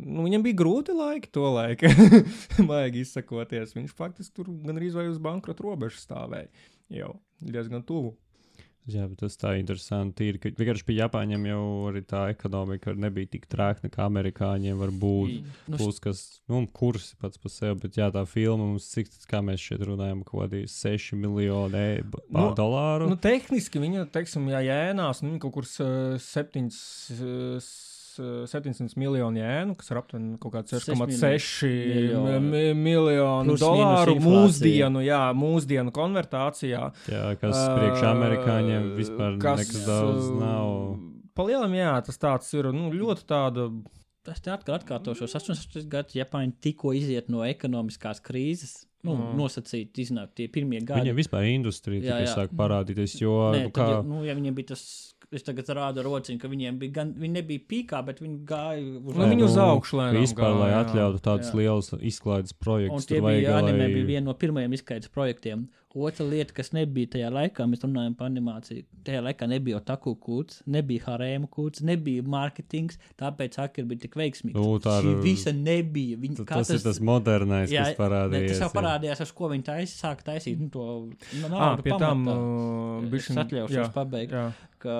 [0.06, 1.86] nu viņam bija grūti laiki to laiku,
[2.70, 3.74] vajag izsakoties.
[3.76, 6.48] Viņš faktiski tur gan arī vai uz bankrota robežas stāvēja
[6.90, 8.14] jau diezgan tuvu.
[8.84, 13.46] Jā, bet tas tā interesanti ir, vienkārši pie Japāņiem jau arī tā ekonomika nebija tik
[13.48, 15.38] trākna, kā amerikāņiem var būt.
[15.72, 16.20] Nu, Plus, kas,
[16.52, 20.20] nu, kursi pats par sevi, bet jā, tā filma mums, cik, kā mēs šeit runājam,
[20.28, 23.08] kaut kādi 6 miljoni e Nu, dolāru.
[23.08, 25.80] Nu, tehniski viņa, teiksim, jā, jēnās, nu, kaut kur s-
[26.28, 26.82] septiņas.
[27.56, 32.40] s- 700 miljonu jēnu, kas ir aptuveni kaut kāds 6,6 miljoni.
[32.50, 36.92] mi- miljonu dolāru mūsdienu, jā, mūsdienu konvertācijā.
[37.08, 40.98] jā, kas priekš amerikāņiem vispār kas, nekas daudz nav.
[41.34, 43.68] Palielam, jā, tas tāds ir nu, ļoti tāda.
[44.24, 45.34] Tas te atkal atkārtošos.
[45.36, 48.86] 18 gadus Japāņi tikko iziet no ekonomiskās krīzes.
[49.04, 49.34] Nu, Mm.
[49.36, 51.02] nosacīt, iznāk tie pirmie gadi.
[51.02, 54.70] Viņiem vispār industrija tikai sāk parādīties, jo, Nē, nu, kā, ja, nu, ja viņiem bija
[54.72, 54.84] tas,
[55.30, 59.18] es tagad rādu rociņu, ka viņiem bija gan, viņi nebija pīkā, bet viņi gāja uz
[59.20, 60.82] Nu, viņi uz augšu lēnām Vispār, lai gāja, jā.
[60.86, 61.58] atļautu tādus Jā.
[61.60, 63.94] lielus izklaides Un projektus, tie tur bija vajag, anime, lai...
[63.98, 65.68] bija viena no pirmajiem izskaides projektiem.
[65.94, 68.82] Otra lieta, kas nebija tajā laikā, mēs runājam par animāciju.
[69.06, 74.56] Tajā laikā nebija taku kūts, nebija harēmu kūts, nebija mārketings, tāpēc Akira bija tik veiksmīgs.
[74.58, 76.16] Nu, tā Šī ir- visa nebija.
[76.18, 78.48] Viņa, Tas, tas ir tas modernais, Jā, kas ne, parādījās.
[78.50, 78.74] tas jau jā.
[78.80, 83.04] parādījās, ar ko viņi taisa, sāka taisīt nu, to nu, Ah, naudu pie tam uh,
[83.04, 84.32] Es bišķiņ- atļaušos jā, pabeigt.
[84.32, 84.52] Jā.
[84.82, 84.96] ka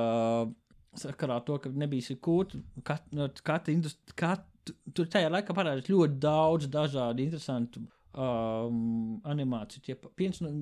[0.95, 4.47] sakarā ar to, ka nebija kūta, kat, no, katra industrija, kat,
[4.95, 7.83] tur tajā laikā parādījās ļoti daudz dažādu interesantu
[8.15, 9.83] um, animāciju.
[9.83, 10.53] Tie, viens no,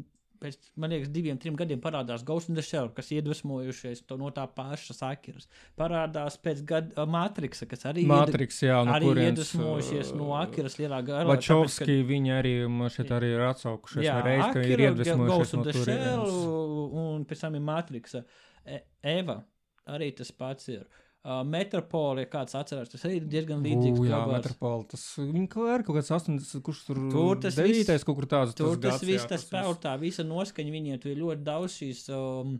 [0.42, 4.32] pēc, man liekas, diviem, trim gadiem parādās Ghost in the Shell, kas iedvesmojušies to, no
[4.34, 5.48] tā paša sakiras.
[5.78, 11.02] Parādās pēc gada Matrixa, kas arī, Matrix, jā, no arī kurienes, iedvesmojušies no Akiras lielā
[11.06, 11.28] gara.
[11.30, 12.56] Vačovski viņi arī
[12.94, 14.06] šeit arī ir atsaukušies.
[14.08, 16.42] Jā, reiz, ka ir Akira, iedvesmojušies Ghost no turienes.
[17.06, 18.26] un pēc tam ir Matrixa.
[18.62, 18.82] E
[19.14, 19.40] Eva
[19.90, 20.82] arī tas pats ir.
[20.82, 24.00] Uh, Metropola, ja kāds atcerās, tas arī ir diezgan līdzīgs.
[24.00, 24.34] Ū, Jā, gabals.
[24.40, 24.86] metropola.
[24.90, 28.56] Tas ir kaut kāds 80, kurš tur Tur tas devītais kaut kur tāds.
[28.58, 32.02] Tur tas gads, viss, tas spēl, tā visa noskaņa viņiem, tur ir ļoti daudz šīs
[32.16, 32.56] um,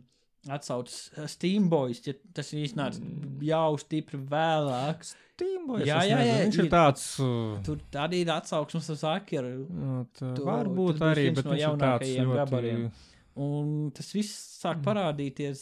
[0.46, 3.02] atsaucas uh, Steamboys, ja tas iznāca
[3.42, 5.02] jau stipri vēlāk.
[5.10, 7.06] Steamboys, Jā, jā, jā, Viņš ir tāds.
[7.18, 9.56] Uh, Tur arī ir atsauksmes uz Akeru.
[9.74, 10.04] nu,
[10.46, 13.10] varbūt tas arī, bet no jaunākajiem ļoti.
[13.40, 15.60] Un tas viss sāk parādīties,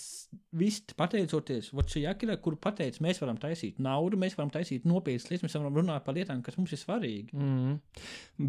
[0.58, 5.28] viss pateicoties vot šī akira, kur pateica, mēs varam taisīt naudu, mēs varam taisīt nopietnas
[5.30, 7.30] lietas, mēs varam runāt par lietām, kas mums ir svarīgi.
[7.36, 7.76] Mm.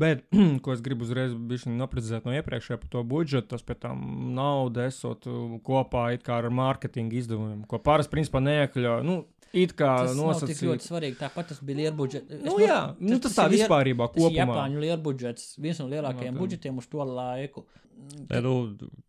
[0.02, 0.24] Bet,
[0.66, 1.36] ko es gribu uzreiz
[1.70, 4.02] noprecizēt no iepriekšējā par to budžetu, tas pēc tam
[4.38, 9.04] nauda esot uh, kopā it kā ar mārketinga izdevumiem, ko parasti principā neiekļauj.
[9.06, 9.20] Nu,
[9.54, 10.64] it kā Tas nav tik nosacīt.
[10.70, 11.20] ļoti svarīgi.
[11.20, 12.42] Tāpat tas bija lielbudžets.
[12.42, 14.42] Nu, jā, nu, tas tā ir liel- vispārībā Tas kopumā.
[14.48, 16.40] Japāņu lielbudžets, viens no lielākajiem tā.
[16.42, 17.66] budžetiem uz to laiku.
[18.02, 18.52] Nē, nu,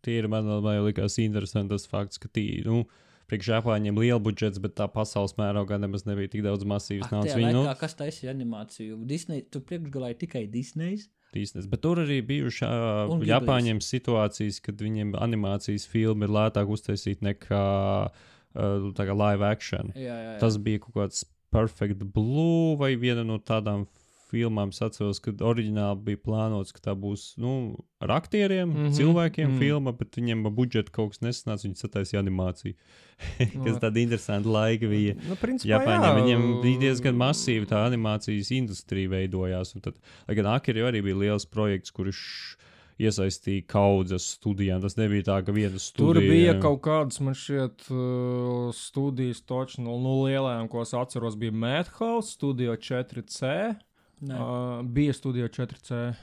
[0.05, 0.49] tīri man
[0.85, 2.83] likās interesants tas fakts, ka tī, nu,
[3.31, 7.35] priekš Japāņiem liela budžets, bet tā pasaules mērogā nemaz nebija tik daudz masīvas naudas.
[7.39, 8.99] Viņi, nu, kas taisīja animāciju?
[9.09, 10.99] Disney, tur priekšgalā ir tikai Disney.
[11.33, 11.65] Tīsnes.
[11.65, 17.63] Bet tur arī bijuši uh, Japāņiem situācijas, kad viņiem animācijas filmi ir lētāk uztaisīt nekā
[18.05, 19.89] uh, live action.
[19.97, 20.37] Jā, jā, jā.
[20.43, 24.02] Tas bija kaut kāds Perfect Blue vai viena no tādām filmām.
[24.33, 29.47] Es atceros, ka oriģināli bija plānots, ka tā būs nu, ar aktieriem, mm -hmm, cilvēkiem
[29.47, 29.53] mm.
[29.53, 29.59] -hmm.
[29.59, 31.67] filma, bet viņiem ar budžetu kaut kas nesanāca.
[31.67, 32.73] Viņi sataisīja animāciju.
[33.63, 33.79] kas No.
[33.79, 35.15] tāda interesanta laika bija.
[35.29, 36.15] Nu, principā, Japāņiem jā.
[36.19, 39.73] viņiem bija diezgan masīva tā animācijas industrija veidojās.
[39.81, 42.57] Tad, lai gan Akira jau arī bija liels projekts, kurš
[43.01, 44.81] iesaistīja kaudzes studijām.
[44.83, 46.13] Tas nebija tā, ka viena studija.
[46.13, 51.37] Tur bija kaut kādas, man šķiet, uh, studijas, točs no nu, lielajām, ko es atceros,
[51.39, 53.73] bija Madhouse, Studio 4C.
[54.23, 56.13] Uh, bija Studio 4C.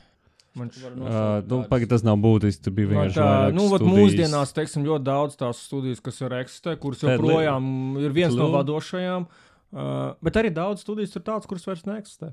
[0.58, 0.82] Man Tu š...
[0.82, 2.64] vari Uh, nu, pagaid, tas nav būtiski.
[2.64, 3.18] Tur bija Man vienkārši.
[3.20, 7.68] tā, nu, vat mūsdienās, teiksim, ļoti daudz tās studijas, kas ir eksistē, kuras joprojām
[8.02, 9.28] ir viens no vadošajām.
[9.70, 12.32] Uh, bet arī daudz studijas ir tādas, kuras vairs neeksistē.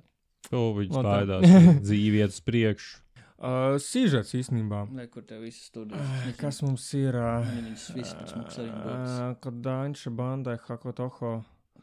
[0.49, 1.45] To viņš baidās.
[1.86, 3.03] dzīvi iet uz priekšu.
[3.38, 4.88] Uh, Sīžets īstenībā.
[4.97, 6.01] Ne, kur tev visas studijas?
[6.01, 7.13] Uh, kas mums ir?
[7.13, 9.12] Uh, Viņas visas pēc mums arī būs.
[9.13, 11.36] uh, kad Danča bandai Hakotoho.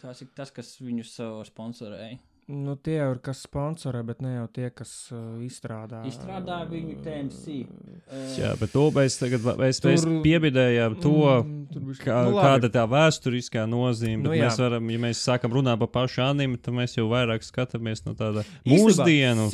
[0.02, 2.18] Tas ir tas, kas viņus uh, sponsorēja.
[2.46, 6.02] Nu, tie jau ir kas sponsorē, bet ne jau tie, kas uh, izstrādā.
[6.04, 7.54] Izstrādā viņu TMC.
[7.64, 11.14] Uh, Jā, bet to mēs tagad mēs, Tur- mēs piebidējām to.
[11.40, 14.26] Mm, Kā, nu, kāda tā vēsturiskā nozīme?
[14.26, 18.04] Nu, mēs varam, ja mēs sākam runāt par pašu anime, tad mēs jau vairāk skatāmies
[18.04, 19.48] no tāda mūsdienu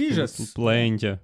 [0.59, 1.15] plēņķa.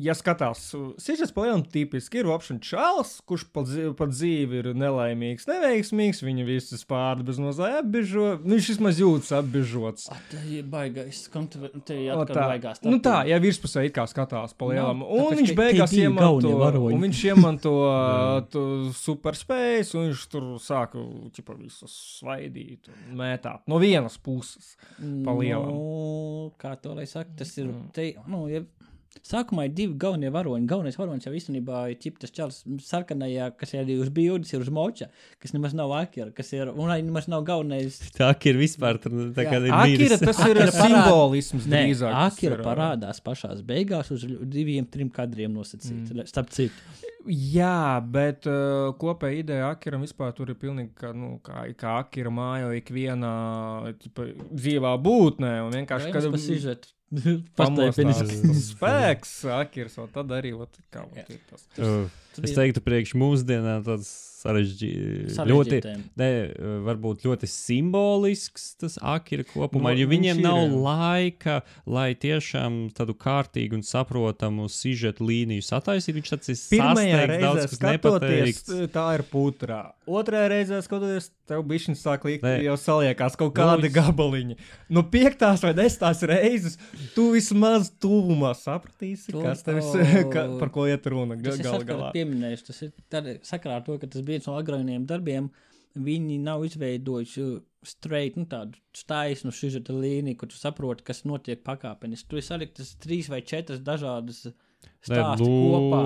[0.00, 0.62] Ja skatās,
[1.00, 6.46] Sižets palielam tipiski ir opšana čāls, kurš pa dzīvi, pa dzīvi ir nelaimīgs, neveiksmīgs, viņa
[6.48, 10.06] visus pāri bez nozāja apbežo, nu, viņš vismaz jūtas apbežots.
[10.32, 11.20] Tā ir baigais.
[11.32, 12.80] Kam tu te O, atkal tā, baigās?
[12.86, 16.54] nu tā, ja virspusē it kā skatās palielam, Nav, un viņš beigās iemanto,
[16.88, 17.74] un viņš iemanto
[18.54, 18.64] to
[18.96, 21.02] superspējas, un viņš tur sāka,
[21.36, 24.76] ķipa, visus svaidīt un mētāt no vienas puses.
[24.98, 25.68] pa lielam.
[25.68, 27.68] Nu, kā to lai saka, tas ir.
[27.92, 28.64] Te, nu, ja,
[29.26, 30.68] Sākumā ir divi galvenie varoņi.
[30.70, 34.70] Galvenais varonis jau īstenībā ir ķiptas čels sarkanajā, kas ir arī uz bildes, ir uz
[34.74, 35.10] moča,
[35.42, 38.00] kas nemaz nav akira, kas ir, un arī nemaz nav galvenais.
[38.16, 39.48] Tā ir vispār tā Jā.
[39.50, 42.14] kā ir Akira, tas ir Akira simbolisms Nē, drīzāk.
[42.14, 46.12] tas akira ir, parādās pašās beigās uz diviem, trim kadriem nosacīt.
[46.12, 46.26] Mm.
[46.30, 51.66] Starp citu, Jā, bet uh, kopēja ideja Akiram vispār tur ir pilnīgi kā, nu, kā,
[51.76, 53.32] kā Akira mājo ikvienā
[54.08, 55.50] dzīvā būtnē.
[55.66, 56.94] Un vienkārši, kad tas
[57.58, 58.32] pamostās
[58.72, 61.68] spēks, Akirs, un tad arī, ot, kā, ot, ir tas.
[62.38, 64.10] Es teiktu, priekš mūsdienām tāds
[64.42, 65.38] sarežģīts.
[65.48, 65.78] Ļoti,
[66.20, 66.28] ne,
[66.86, 70.80] varbūt ļoti simbolisks tas akira kopumā, Nu, jo viņiem ir, nav jā.
[70.84, 71.56] laika,
[71.88, 76.18] lai tiešām tādu kārtīgu un saprotamu sižetu līniju sataisītu.
[76.20, 76.58] Viņš tāds ir
[77.28, 78.92] reizē daudz kas skatoties, nepateikts.
[78.94, 79.80] tā ir putrā.
[80.08, 84.56] Otrajā reizē skatoties, tev bija šis sāk likt, jau saliekās kaut Nu, kādi es- gabaliņi.
[84.88, 86.78] No piektās vai desmitās reizes
[87.14, 91.74] tu vismaz tuvumā sapratīsi, To- kas tevis, o- ka, par ko iet runa ir gal
[91.80, 92.12] atkal galā.
[92.14, 92.66] pieminējuši.
[92.70, 95.50] Tas ir tad- sakarā ar to, ka tas viens no agrākajiem darbiem.
[95.98, 97.46] Viņi nav izveidojuši
[97.88, 102.28] straight, nu, tādu taisnu sižeta līniju, kur tu saproti, kas notiek pakāpeniski.
[102.30, 104.44] Tur ir saliktas trīs vai četras dažādas
[105.04, 106.02] stāstu kopā.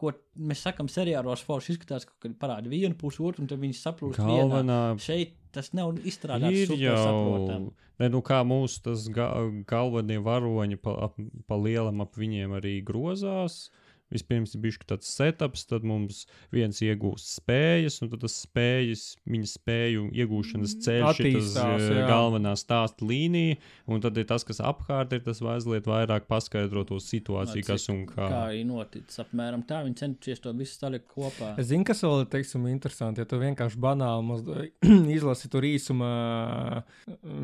[0.00, 0.14] Ko
[0.48, 4.24] mēs sakām, seriālos forši izskatās, ka parāda vienu pusi, otru, un tad viņi saprot, ka
[4.24, 6.96] galvenā Šeit tas nav izstrādāts super jau.
[7.04, 7.72] saprotami.
[8.00, 9.28] Ne, nu kā mūsu ga
[9.68, 13.66] galvenie varoņi pa, ap, pa lielam ap viņiem arī grozās.
[14.10, 19.50] Vispirms ir bijis tāds setups, tad mums viens iegūst spējas, un tad tas spējas, viņa
[19.52, 24.58] spēju iegūšanas ceļš ir tas Attīstās, eh, galvenā stāsta līnija, un tad ir tas, kas
[24.66, 28.26] apkārt ir, tas mazliet vairāk paskaidro to situāciju, kas un kā.
[28.26, 31.52] Kā arī noticis apmēram tā, viņi cenšies to visu salikt kopā.
[31.60, 33.22] Es zinu, kas vēl ir teiksim, interesanti.
[33.22, 34.50] Ja tu vienkārši banāli maz-
[35.16, 36.10] izlasi tur īsumā,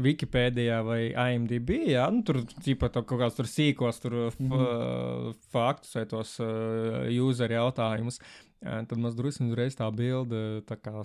[0.02, 4.50] Wikipēdijā vai IMDb, jā, nu, tur tā, kaut kāds tur sīkos tur, mm.
[4.50, 5.35] -hmm.
[5.55, 6.56] faktus vai tos uh,
[7.12, 8.21] user jautājumus.
[8.21, 8.47] Uh,
[8.88, 11.03] tad mēs drusku uzreiz tā bilde, tā kā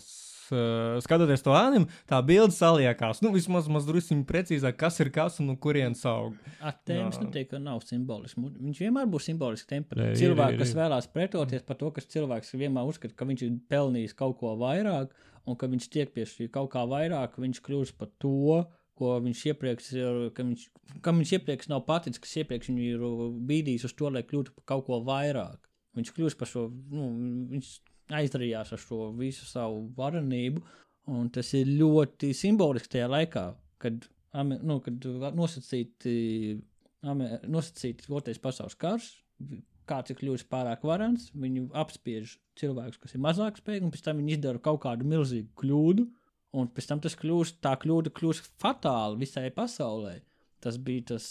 [1.04, 3.22] skatoties to anime, tā bilde saliekās.
[3.24, 6.38] Nu, vismaz maz drusku precīzāk, kas ir kas un no kurienes aug.
[6.64, 7.26] Attēlums Jā.
[7.28, 8.40] neteiktu, ka nav simbolisks.
[8.40, 9.70] Viņš vienmēr būs simbolisks.
[9.70, 13.46] Tiem Nē, ir, ir, kas vēlās pretoties par to, ka cilvēks vienmēr uzskata, ka viņš
[13.48, 15.14] ir pelnījis kaut ko vairāk,
[15.46, 18.64] un ka viņš tiek pie šī kaut kā vairāk, viņš kļūst par to,
[19.02, 20.68] ko viņš iepriekš ir, ka viņš,
[21.02, 23.06] ka viņš iepriekš nav paticis, kas iepriekš viņu ir
[23.50, 25.66] bīdījis uz to, lai kļūtu par kaut ko vairāk.
[25.98, 27.08] Viņš kļūst par šo, nu,
[27.56, 27.72] viņš
[28.22, 30.62] aizdarījās ar šo visu savu varenību,
[31.12, 33.46] un tas ir ļoti simboliski tajā laikā,
[33.82, 34.06] kad,
[34.38, 36.14] nu, kad nosacīti,
[37.02, 39.10] nosacīti otrais pasaules karš,
[39.90, 44.22] kāds ir kļuvis pārāk varants, viņu apspiež cilvēkus, kas ir mazāk spējīgi, un pēc tam
[44.22, 46.08] viņi izdara kaut kādu milzīgu kļūdu,
[46.58, 50.18] un pēc tam tas kļūst, tā kļūda kļūst fatāla visai pasaulē.
[50.62, 51.26] Tas bija tas,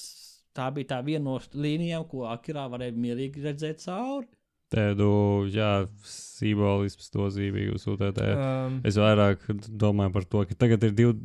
[0.56, 4.28] tā bija tā viena no līnijām, ko Akirā varēja mierīgi redzēt cauri.
[4.70, 5.12] Tādu,
[5.50, 5.70] jā,
[6.06, 8.20] simbolismu to zīmīgu sūtēt.
[8.22, 11.16] Um, Es vairāk domāju par to, ka tagad ir div,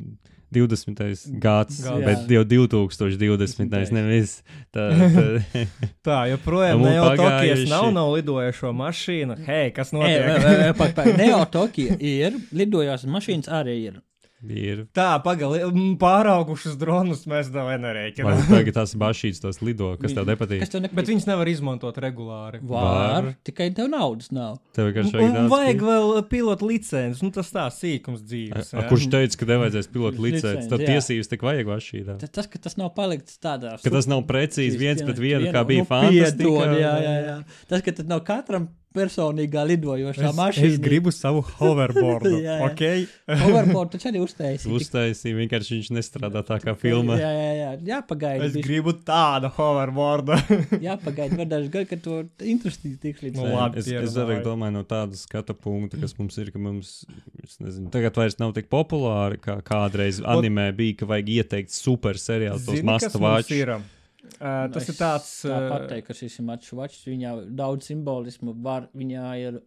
[0.50, 0.94] 20.
[1.42, 2.04] gads, Gads.
[2.06, 3.92] bet jau 2020.
[3.94, 4.36] nevis.
[4.74, 5.64] Tā, tā,
[6.06, 9.38] tā, joprojām Nu, ne jau Tokijas nav, nav lidojošo mašīnu.
[9.46, 11.16] Hei, kas notiek?
[11.20, 14.02] Neo Tokija ir, lidojās mašīnas arī ir.
[14.44, 14.84] Ir.
[14.96, 15.64] Tā, pagaidi,
[16.00, 18.42] pāraugušas dronus mēs Vai nereiķinām.
[18.50, 20.60] tagad tās bašītas, tās lido, kas tev nepatīk?
[20.62, 20.96] Kas tev nepatīk?
[21.00, 22.60] Bet viņas nevar izmantot regulāri.
[22.62, 23.30] Var, Var.
[23.48, 24.58] tikai tev naudas nav.
[24.76, 28.72] Tev vienkārši Un daudz vajag vēl pilotu licences, nu tas tā sīkums dzīves.
[28.74, 28.88] A, jā.
[28.92, 30.46] kurš teica, ka nevajadzēs pilotu licenci?
[30.46, 32.18] Licenci, Tad tiesības tik vajag vašītā.
[32.20, 35.62] Ta- Tas, ka tas nav palikts tādā Ka tas nav precīzi viens pret vienu, kā
[35.64, 36.44] nu, bija fantastika.
[36.44, 36.82] fantāstiski.
[36.82, 37.36] Jā, jā, jā.
[37.70, 40.70] Tas, ka tas nav katram personīgā lidojošā Es, mašīna.
[40.72, 42.32] es gribu savu hoverboardu.
[42.40, 42.70] Jā, jā.
[42.70, 44.66] ok, Hoverboard taču arī uztaisīt.
[44.72, 47.18] Uztaisīja, vienkārši viņš nestrādā tā kā filmā.
[47.20, 47.70] Jā, jā, jā.
[47.92, 48.48] Jāpagaida.
[48.48, 48.66] es bišķi.
[48.66, 50.38] gribu tādu hoverboardu.
[50.86, 53.40] Jāpagaida vēl daži gadi, kad to interesanti tiks līdz.
[53.40, 53.82] Nu, labi.
[53.84, 56.94] Es, es arī domāju, no tāda skatu punkta, kas mums ir, ka mums,
[57.44, 62.18] es nezinu, tagad vairs nav tik populāri, kā kādreiz animē bija, ka vajag ieteikt super
[62.20, 63.82] seriālu, tos Zini,
[64.36, 65.30] Uh, tas Es ir tāds.
[65.46, 66.74] Tāpat teikt, ka šis ir mačs
[67.06, 69.62] viņā daudz simbolismu var, viņā ir.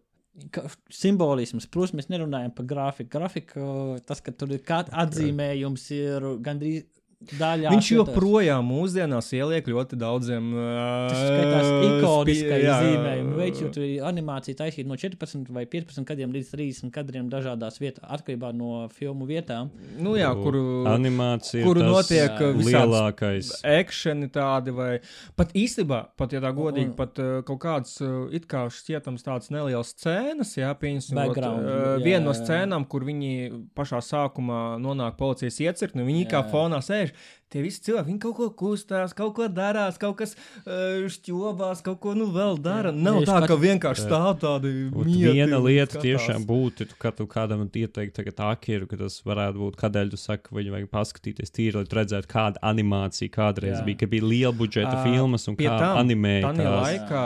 [0.94, 3.10] Simbolisms, protams, mēs nerunājam par grafiku.
[3.16, 3.64] Grafika,
[4.06, 7.70] tas, ka tur ir kāds atzīmējums, ir gandrīz daļā.
[7.74, 10.46] Viņš joprojām mūsdienās ieliek ļoti daudziem.
[10.54, 13.34] Tas skaitās ikoniskais jā, zīmējums.
[13.40, 17.76] Veids, jo tur ir animācija taisīta no 14 vai 15 kadriem līdz 30 kadriem dažādās
[17.82, 19.68] vietās, atkarībā no filmu vietām.
[20.00, 20.62] Nu jā, kuru.
[20.90, 23.52] animācija, kuru tas notiek, lielākais.
[23.68, 24.90] Ekšeni tādi, vai
[25.36, 29.26] pat īstenībā, pat ja tā godīgi, Un- pat uh, kaut kāds uh, it kā šķietams
[29.26, 35.60] tāds neliels scēnas, jā, pieņemsim, uh, viena no scēnām, kur viņi pašā sākumā nonāk policijas
[35.60, 36.48] iecirkni, viņi kā Jā.
[36.52, 37.09] fonā sēž.
[37.50, 41.98] Tie visi cilvēki, viņi kaut ko kustās, kaut ko darās, kaut kas uh, šķobās, kaut
[41.98, 42.92] ko nu vēl dara.
[42.94, 46.04] Nav Tieši tā, pat- ka vienkārši stāv tādi Ot, mieti Viena lieta skatās.
[46.04, 50.20] tiešām būtu, tu, ka tu kādam ieteikt, tagad akiru, ka tas varētu būt, kādēļ tu
[50.22, 53.82] saki, ka viņu vajag paskatīties tīri, lai tu redzētu, kāda animācija kādreiz Jā.
[53.88, 56.54] bija, ka bija liela budžeta Ā, filmas un kā tam, animēja.
[56.54, 57.24] Laikā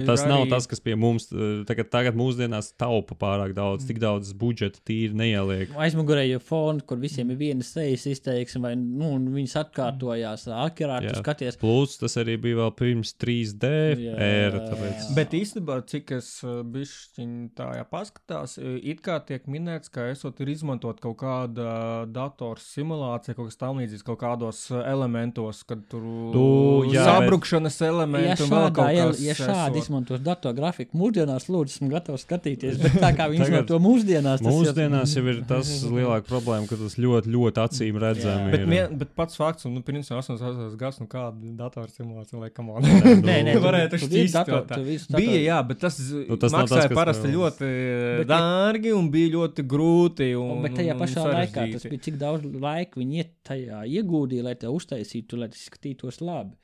[0.00, 3.84] ir Tas nav arī- tas, kas pie mums uh, tagad, tagad mūsdienās taupa pārāk daudz,
[3.88, 5.76] tik daudz budžeta tīri neieliek.
[5.76, 10.46] Aizmugurēji foni, kur visiem ir viena sejas izteiksme, vai nu, un viņas atkārtojās.
[10.60, 11.18] Akirā tu Jā.
[11.20, 11.58] skaties.
[11.60, 13.70] Plus tas arī bija vēl pirms 3D
[14.00, 14.14] Jā.
[14.26, 14.62] ēra.
[14.70, 15.10] Tāpēc...
[15.18, 20.40] Bet īstenībā, cik es bišķiņ tā jā, paskatās, e, it kā tiek minēts, ka esot
[20.44, 25.82] ir izmantot kaut kāda dators simulācija, kaut kas tam līdzīgs kaut kādos e, elementos, kad
[25.90, 26.46] tur Nu,
[26.90, 29.20] jā, sabrukšanas Ja elementi un vēl šādā, kaut ja, kas.
[29.24, 29.84] ja šādi esot.
[29.84, 32.78] izmantos datorgrafiku mūsdienās, lūdzu, esmu gatavs skatīties.
[32.82, 36.96] Bet tā kā viņi izmanto mūsdienās, tas Mūsdienās jau ir tas lielākā problēma, ka tas
[37.00, 38.90] ļoti, ļoti acīm redzami Bet, ir.
[39.00, 42.84] Bet pats fakts, un, nu, principā, 88 gads, nu, kāda datora simulācija, lai kam on.
[42.86, 44.68] Nē, nē, tu- varētu šķist dator-
[45.16, 48.30] Bija, jā, bet tas, Nu, nu, tas tas tas, maksāja kas parasti ļoti Bet, ja-
[48.36, 50.30] dārgi un bija ļoti grūti.
[50.38, 54.46] Un, Un, bet tajā un pašā laikā tas bija cik daudz laika viņi tajā ieguldīja,
[54.50, 56.54] lai te uztaisītu, lai tas skatītos labi.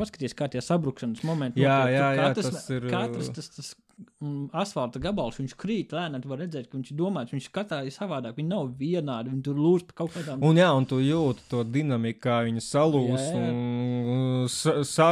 [0.00, 1.60] Paskaties, kā tie sabrukšanas momenti.
[1.60, 3.74] Jā, jā, jā, katrs, tas ir, Katrs tas, tas
[4.56, 7.94] asfalta gabals, viņš krīt lēnām, tu vari redzēt, ka viņš ir domāts, viņš katrā ir
[7.94, 10.42] savādāk, viņi nav vienādi, viņi tur lūst kaut kādām.
[10.44, 13.30] Un, jā, un tu jūti to dinamiku, kā viņi salūst.
[13.32, 13.54] Jā, jā.
[13.54, 15.08] Un, sa, sa,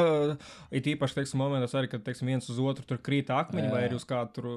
[0.74, 3.72] it īpaši, teiksim, momentos arī, kad teiksim, viens uz otru tur krīt akmeņi, Jā.
[3.74, 4.48] vai arī uz kādu tur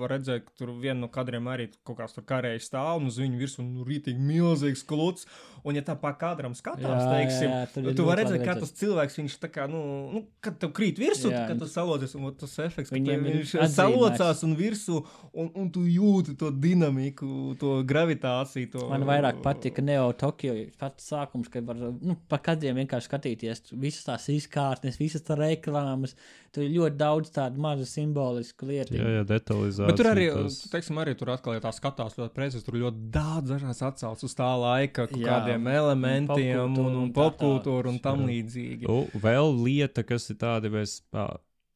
[0.00, 3.18] var redzēt, ka tur viena no kadriem arī kaut kāds tur karēji stāv, un uz
[3.20, 5.28] viņu virsmu nu, rītīgi milzīgs kluts.
[5.66, 8.54] Un, ja tā pa kadram skatās, Jā, jā, teiksim, jā, ir tu vari redzēt, kā
[8.60, 9.80] tas cilvēks, viņš tā kā, nu,
[10.14, 13.40] nu kad tev krīt virsū, Jā, kad tu salodzies, un tas efekts, ka tev ir
[13.40, 13.54] viņš.
[13.78, 15.00] Salocās un virsū,
[15.32, 18.72] un, un tu jūti to dinamiku, to gravitāciju.
[18.76, 23.64] To, Man vairāk patika Neo Tokio pats sākums, kad var nu, pa kadriem vienkārši skatīties.
[23.78, 26.14] Visas tās tās izkārtnes, visas tā reklāmas.
[26.52, 28.96] Tur ir ļoti daudz tādu mazu simbolisku lietu.
[28.96, 29.88] Jā, jā, detalizācija.
[29.90, 30.60] Bet tur arī, tas...
[30.72, 34.36] teiksim, arī tur atkal, ja tā skatās ļoti precīzi, tur ļoti daudz dažādas atsauces uz
[34.38, 38.30] tā laika kaut Jā, kādiem elementiem un, popkultūru un un popkultūru un tam Jā.
[38.32, 38.88] līdzīgi.
[38.88, 41.28] Nu, vēl lieta, kas ir tāda, mēs ā,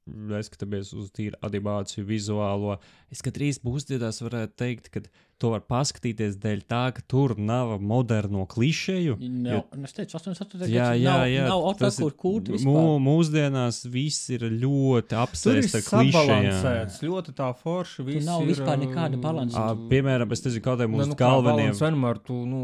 [0.06, 2.78] neskatāmies uz tīru animāciju, vizuālo.
[3.12, 5.04] Es gandrīz mūsdienās varētu teikt, ka
[5.42, 9.16] to var paskatīties dēļ tā, ka tur nav moderno klišeju.
[9.20, 10.68] Nav, no, es teicu, 88.
[10.70, 11.46] Jā, jā, nav, jā.
[11.50, 18.04] Nav tas ir- kūta mū, mūsdienās viss ir ļoti apsēsts ar sabalansēts, ļoti tā forši.
[18.26, 19.64] Nav ir, vispār nekāda uh, balansa.
[19.90, 21.72] Piemēram, es nezinu, kādiem Ne, mūsu nu, kā galveniem.
[21.72, 22.60] balans vienmēr, tu, nu,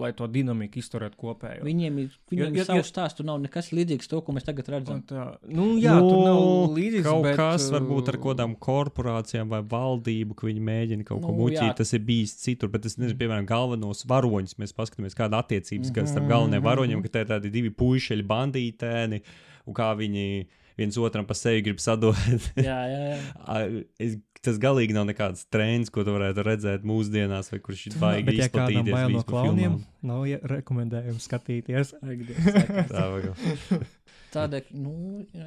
[0.00, 1.62] lai to dinamiku izturētu kopējo.
[1.66, 5.02] Viņiem ir, viņiem ir savs stāsts, tur nav nekas līdzīgs to, ko mēs tagad redzam.
[5.06, 7.06] Tā, nu, jā, nu, tur nav līdzīgs.
[7.06, 11.20] Kaut bet, kas uh, varbūt ar kaut kādām korporācijām vai valdību, ka viņi mēģina kaut
[11.22, 11.76] ko Nu, muļķīt, jā.
[11.76, 12.70] tas ir bijis citur.
[12.72, 14.56] Bet es nezinu, piemēram, galvenos varoņus.
[14.58, 16.06] Mēs paskatāmies, kāda attiecības -hmm.
[16.06, 19.20] starp Mhm, galvenajiem mhm, varoņiem, ka te ir tādi divi puiši, bandītēni,
[19.66, 22.16] un kā viņi viens otram pa sevi grib sadot.
[22.56, 24.16] Jā, jā, jā.
[24.46, 28.34] Tas galīgi nav nekāds trends, ko tu varētu redzēt mūsdienās, vai kurš ir baigi Bet,
[28.38, 29.10] ja izplatīties.
[29.10, 31.94] no klauniem, nav ie- rekomendējums skatīties.
[31.96, 32.84] Saka.
[32.92, 33.32] Tā vajag.
[34.36, 34.92] Tādēļ, nu,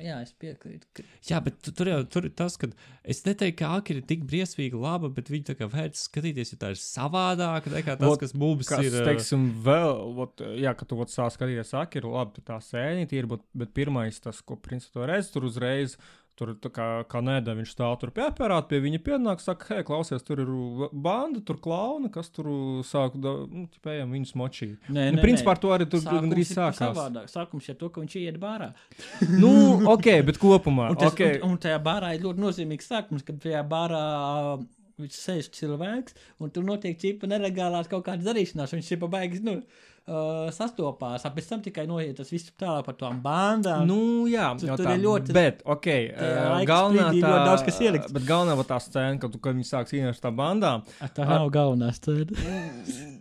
[0.02, 0.88] jā, es piekrītu.
[0.98, 1.04] Ka...
[1.30, 2.68] Jā, bet tu- tur jau tur ir tas, ka
[3.04, 6.60] es neteiktu, ka Akira ir tik briesmīgi laba, bet viņi tā kā vērts skatīties, jo
[6.62, 8.98] tā ir savādāka nekā tas, Vot, kas mums Kas, ir.
[9.06, 9.94] teiksim, vēl,
[10.26, 13.46] ot, jā, ka tu ot sāk skatīties, saka, ir labi, tu tā sēņi ir, bet,
[13.54, 15.98] bet pirmais tas, ko principā redz, tur uzreiz.
[16.40, 19.84] Tur tā kā, kā nēda, viņš stāv tur pie aparāta, pie viņa pienāk, saka, hei,
[19.84, 22.48] klausies, tur ir v- banda, tur klauna, kas tur
[22.88, 24.70] sāk, da- nu, tipējām viņus močī.
[24.88, 26.80] Nē, Nu, principā ar to arī tur gandrīz sākās.
[26.96, 27.28] savādāk.
[27.28, 28.72] Sākums ir to, ka viņš iet bārā.
[29.42, 29.52] Nu,
[29.92, 30.90] ok, bet kopumā.
[30.94, 31.42] Un, tas, okay.
[31.44, 34.04] un, un tajā bārā ir ļoti nozīmīgs sākums, kad tajā bārā
[34.56, 34.64] uh,
[35.00, 38.74] viņš sēž cilvēks, un tur notiek čipa nelegālās kaut kādas darīšanās.
[38.80, 39.60] Viņš ir pabaigs, nu,
[40.10, 43.86] uh, sastopās, un pēc tam tikai noiet tas viss tālāk par tām bandām.
[43.90, 47.80] Nu, jā, Tur- tur tā, ir ļoti- Bet, ok, uh, galvenā tā, ļoti daudz kas
[47.86, 48.12] ielikts.
[48.18, 51.08] Bet galvenā va tā scēna, kad, tu- kad viņi sāk cīnīties ar tām bandām, A,
[51.08, 52.34] tā nav galvenā stēda.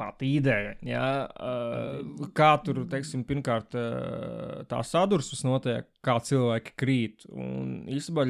[0.00, 7.26] pati ideja, jā, uh, kā tur, teiksim, pirmkārt, uh, tā sadursmes notiek, kā cilvēki krīt,
[7.28, 8.24] un īstenībā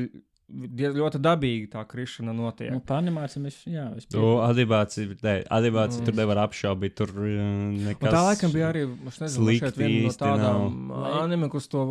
[0.51, 2.73] ļoti dabīgi tā krišana notiek.
[2.75, 4.41] Nu, par animāciju mēs, jā, es Tu piekrītu.
[4.49, 6.05] adibāciju, ne, adibāciju Mm.
[6.09, 6.95] tur nevar apšaubīt.
[6.99, 8.11] Tur uh, Un nekas.
[8.13, 11.23] tā laikam bija arī es nezinu, šeit viena no tādām nav.
[11.23, 11.85] anime, kas to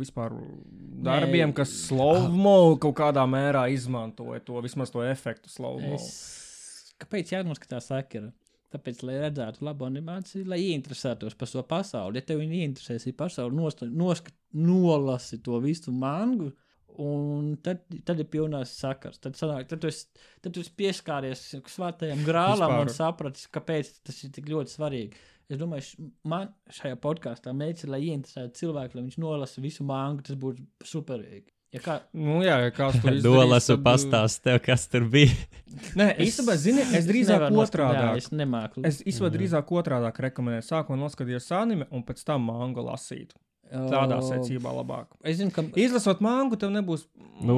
[0.00, 0.32] vispār
[1.04, 5.94] darbiem, kas slowmo kaut kādā mērā izmantoja to, vismaz to efektu slowmo.
[5.94, 6.94] Es...
[6.98, 8.32] Kāpēc jānoskatās akira?
[8.68, 12.18] Tāpēc, lai redzētu labu animāciju, lai ieinteresētos par šo pasauli.
[12.20, 16.50] Ja tev interesēs šī pasaule, nost, noskat, nolasi to visu mangu,
[17.02, 19.20] un tad, tad ir pilnās sakars.
[19.22, 20.06] Tad, sanāk, tad, tu esi,
[20.44, 22.86] tad tu esi pieskāries svētajam grālam Vispār.
[22.86, 25.26] un sapratis, kāpēc tas ir tik ļoti svarīgi.
[25.48, 30.26] Es domāju, man šajā podkāstā mērķis ir, lai ieinteresētu cilvēku, lai viņš nolasa visu mangu,
[30.26, 31.48] tas būtu superīgi.
[31.72, 35.32] Ja kā, Nu, jā, ja kāds to izdarīs, Nolasu tad, pastāst tev, kas tur bija.
[36.00, 38.04] Nē, īstenībā, zini, es drīzāk otrādi.
[38.22, 38.84] es nemāku.
[38.88, 40.64] Es īstenībā drīzāk otrādi rekomendēju.
[40.68, 43.36] Sākumā noskatīties anime un pēc tam mangu lasīt.
[43.68, 45.06] Tādā secībā labāk.
[45.22, 47.06] Es zinu, ka Izlasot mangu, tev nebūs.
[47.38, 47.54] Nu,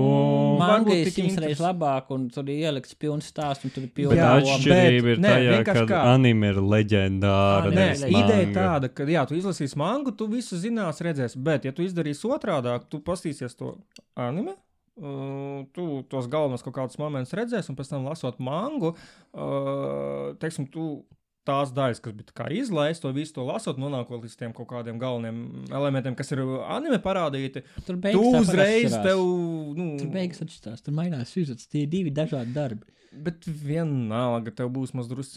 [0.61, 3.93] Manga ir tik simtreiz interes- labāk, un tur ir ielikts pilns stāsts, un tur ir
[3.95, 5.31] Bet pilns Jā, atšķirība ir nē,
[5.65, 7.71] tajā, ka anime ir leģendāra.
[7.73, 8.57] Nē, ir ideja manga.
[8.61, 11.41] tāda, ka, jā, tu izlasīsi mangu, tu visu zinās, redzēsi.
[11.41, 13.77] Bet, ja tu izdarīsi otrādi, tu pastīsies to
[14.17, 14.57] anime.
[15.01, 18.91] Uh, tu tos galvenos kaut kādus momentus redzēsi, un pēc tam lasot mangu,
[19.33, 21.05] uh, teiksim, tu
[21.51, 25.43] tās daļas, kas bija izlaistas, to visu to lasot, nonākot līdz tiem kaut kādiem galveniem
[25.69, 27.65] elementiem, kas ir anime parādīti.
[27.83, 29.21] Tur Tu beigas tāpat uzreiz tev.
[29.77, 31.69] Nu, Tur beigas atšķirās, tur mainās sižets.
[31.71, 32.89] Tie ir divi dažādi darbi.
[33.11, 35.33] Bet vienalga, tev būs mazliet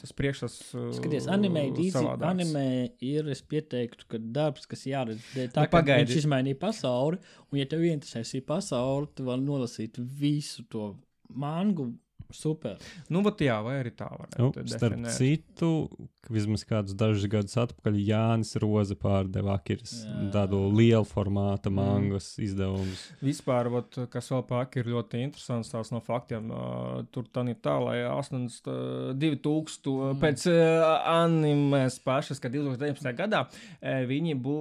[0.00, 0.56] tas priekšstats.
[0.74, 1.62] uh, Skaties, anime
[1.94, 2.26] savādāks.
[2.32, 2.64] Anime
[3.06, 5.22] ir, es pieteiktu, ka darbs, kas jāredz,
[5.54, 6.08] tā, Nu, pagaidi.
[6.10, 7.20] viņš izmainīja pasauli,
[7.52, 10.96] un ja tev interesē šī pasaule, tu vari nolasīt visu to
[11.30, 11.92] mangu.
[12.32, 12.76] Super.
[13.10, 14.68] Nu, bet jā, vai arī tā varētu Nu, būt.
[14.72, 15.68] starp citu,
[16.24, 21.74] ka vismaz kādus dažus gadus atpakaļ Jānis Roze pārdeva Akiras tādu lielu formātu Mm.
[21.74, 22.94] mangas izdevumu.
[23.22, 26.50] Vispār, vat, kas vēl pāk ir ļoti interesants tās no faktiem.
[26.50, 30.20] Uh, tur tā ir tā, lai 82 tūkstu Mm.
[30.20, 33.12] pēc uh, animes pašas, kad 2019.
[33.16, 34.56] gadā uh, viņi bū,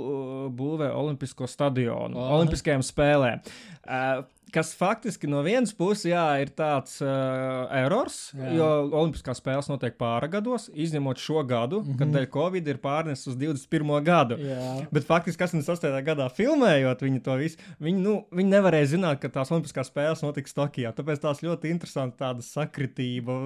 [0.54, 2.38] būvē Olimpisko stadionu Aha.
[2.38, 3.42] Olimpiskajām spēlēm.
[3.88, 8.52] Uh, kas faktiski no vienas puses jā, ir tāds uh, erors, Jā.
[8.58, 8.68] jo
[9.02, 12.00] Olimpiskās spēles notiek pāri gados, izņemot šo gadu, mm -hmm.
[12.00, 13.94] kad dēļ Covid ir pārnesis uz 21.
[14.06, 14.38] gadu.
[14.38, 14.86] Jā.
[14.94, 16.04] Bet faktiski 88.
[16.06, 20.54] gadā filmējot viņu to visu, viņi, nu, viņi nevarēja zināt, ka tās Olimpiskās spēles notiks
[20.54, 20.94] Tokijā.
[20.94, 23.38] Tāpēc tās ļoti interesanti tāda sakritība,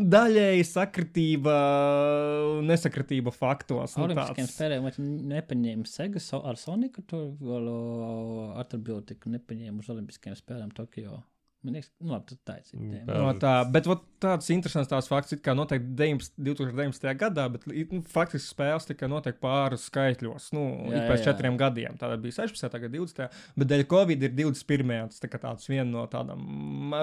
[0.00, 1.56] daļēji sakritība,
[2.64, 3.96] nesakritība faktos.
[3.96, 4.90] Nu, Olimpiskajiem tāds- spēlēm
[5.34, 11.24] nepaņēma Sega ar Soniku, tur vēl o, atbildību nepaņēma uz Olimpiskajiem spēlēm Tokio.
[11.66, 13.14] Man liekas, nu, labi, tā ir cita tēma.
[13.18, 17.08] No tā, bet vot tāds interesants tās fakts, it kā noteikti 19, 2019.
[17.18, 20.52] gadā, bet nu, faktiski spēles tikai notiek pāris skaitļos.
[20.54, 21.32] Nu, Jā, pēc jā.
[21.32, 21.96] četriem gadiem.
[21.98, 23.40] Tāda bija 16, tagad 20.
[23.58, 25.10] Bet dēļ Covid ir 21.
[25.10, 26.94] Tas tā kā tāds viena no tādām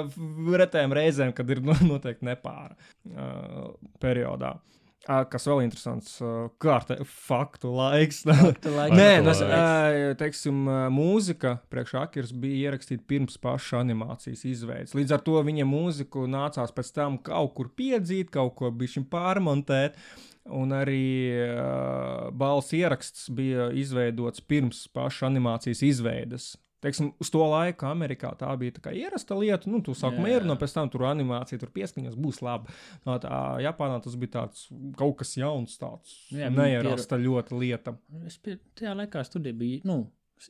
[0.64, 1.60] retējām reizēm, kad ir
[1.92, 4.54] noteikti nepāra uh, periodā.
[4.56, 6.16] Uh, kas vēl interesants,
[6.64, 8.22] kārta, faktu laiks.
[8.30, 9.42] Nē, Faktu laiks.
[9.44, 14.96] ā, teiksim, ā, mūzika priekš Akiras bija ierakstīta pirms paša animācijas izveides.
[14.96, 20.00] Līdz ar to viņa mūziku nācās pēc tam kaut kur piedzīt, kaut ko bišķiņ pārmontēt.
[20.44, 26.50] Un arī uh, balss ieraksts bija izveidots pirms paša animācijas izveides.
[26.84, 29.70] Teiksim, uz to laiku Amerikā tā bija tā ierasta lieta.
[29.72, 32.74] Nu, tu sākumā ir, no pēc tam tur animācija, tur pieskaņas būs labi.
[33.08, 34.66] No tā Japānā tas bija tāds
[35.00, 37.96] kaut kas jauns, tāds Jā, viņi pier- neierasta ļoti lieta.
[38.28, 40.02] Es pie, tajā laikā studija bija, nu,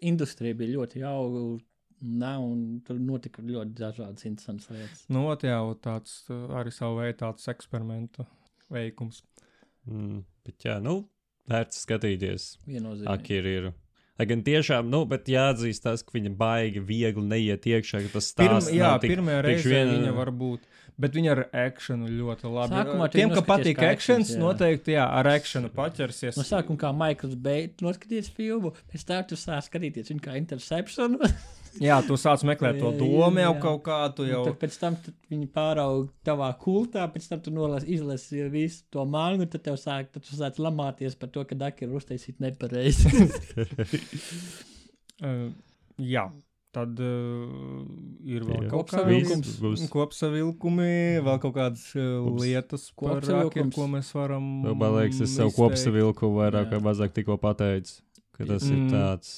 [0.02, 1.64] industrija bija ļoti jauka.
[2.04, 5.06] Nē, un tur notika ļoti dažādas interesantas lietas.
[5.08, 6.18] Nu, ot, jā, tāds
[6.52, 8.26] arī savu veidu tāds eksperimentu
[8.74, 9.22] veikums.
[9.88, 10.98] Mm, bet jā, nu,
[11.48, 12.50] vērts skatīties.
[12.68, 13.08] Viennozīmīgi.
[13.14, 13.70] Akira ir.
[14.20, 18.28] Lai gan tiešām, nu, bet jāatzīst tas, ka viņa baigi viegli neiet iekšā, ka tas
[18.30, 20.68] stāsts jā, nav tik, pirmā tik reize viena- viņa var būt.
[21.02, 22.76] Bet viņa ar akciju ļoti labi.
[22.76, 24.38] Sākumā tu Tiem, kam patīk jā.
[24.38, 26.38] noteikti jā, ar akciju paķersies.
[26.38, 31.18] No sākuma, kā Maikls Beigts noskaties filmu, pēc tam tu sāc skatīties viņu kā Interception.
[31.82, 34.28] Jā, tu sāc meklēt to domu jau kaut kādu.
[34.30, 34.44] Jau...
[34.48, 34.98] Tad pēc tam
[35.32, 40.12] viņi pārauga tavā kultā, pēc tam tu nolas, izlasi visu to mangu, tad tev sāk,
[40.14, 43.14] tad tu sāc lamāties par to, ka Daki ir uztaisīt nepareizi.
[45.24, 45.50] Uh,
[46.16, 46.28] jā.
[46.74, 47.84] Tad uh,
[48.26, 48.70] ir vēl Jā.
[48.72, 48.90] kaut
[49.62, 49.84] Būs.
[49.94, 53.22] kopsavilkumi, vēl kaut kādas uh, lietas, par.
[53.22, 54.48] Akiru, ko mēs varam.
[54.66, 56.72] Man liekas, es sev kopsavilku vairāk Jā.
[56.74, 58.00] vai mazāk tikko pateicu,
[58.34, 58.66] ka tas.
[58.66, 58.74] Mm.
[58.74, 59.36] ir tāds.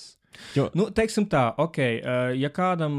[0.55, 1.77] Jo, Nu, teiksim tā, ok,
[2.39, 2.95] ja kādam,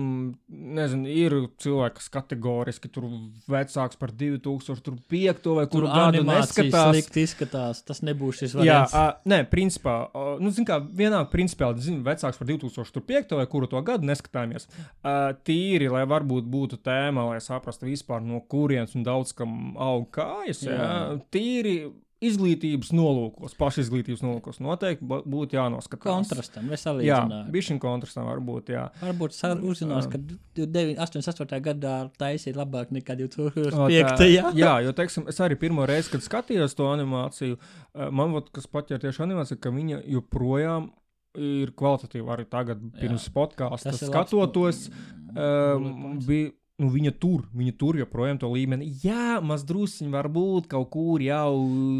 [0.49, 3.07] nezinu, ir cilvēks, kas kategoriski tur
[3.51, 7.11] vecāks par 2005 vai kuru gadu neskatās.
[7.23, 7.83] izskatās.
[7.87, 8.95] Tas nebūs šis Jā, variants.
[8.95, 13.67] uh, nē, principā, uh, nu, zin kā, vienalga, principiāli, zinu, vecāks par 2005 vai kuru
[13.71, 14.69] to gadu neskatāmies.
[15.03, 20.09] Uh, tīri, lai varbūt būtu tēma, lai saprastu vispār no kurienes un daudz kam aug
[20.15, 20.73] kājas, jā.
[20.77, 21.21] Jā, Jā.
[21.33, 21.77] tīri
[22.25, 26.07] izglītības nolūkos, pašizglītības nolūkos noteikti būtu jānoskatās.
[26.07, 27.51] Kontrastam, Jā, veselīdzinājumam.
[27.53, 28.87] bija šim kontrastam varbūt, jā.
[29.03, 29.37] Varbūt
[29.69, 30.19] uzzinās, ka
[30.57, 31.61] 88.
[31.67, 34.17] gadā taisīja labāk nekā O, 2005.
[34.17, 37.59] tā- Jā, jā, jo, teiksim, es arī pirmo reizi, kad skatījos to animāciju,
[37.95, 40.91] eh, man vot, kas paķēra tieši animācija, ka viņa joprojām
[41.37, 44.87] ir kvalitatīva arī tagad, pirms podkāsta Tas ir labs skatotos.
[44.89, 45.83] pu- Um,
[46.17, 48.91] bullet bija, nu, viņa tur, viņa tur joprojām to līmeni.
[49.03, 51.55] Jā, maz druskuļi varbūt kaut kur jau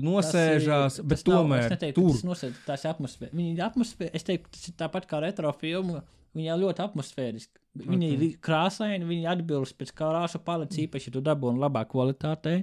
[0.05, 2.13] nosēžās, Tas ir- bet tas nav- tomēr es neteiktu, tur.
[2.13, 3.33] Tas nosēž, tas ir atmosfēra.
[3.33, 4.11] Viņa ir atmosfēra.
[4.15, 6.03] Es teiktu, tas ir tāpat kā retro filma.
[6.37, 7.57] Viņa ir ļoti atmosfēriska.
[7.79, 8.23] Viņa Ok.
[8.23, 12.63] ir krāsaina, viņa atbilst pēc krāsu paletes, īpaši, ja tu dabūji labā kvalitātē.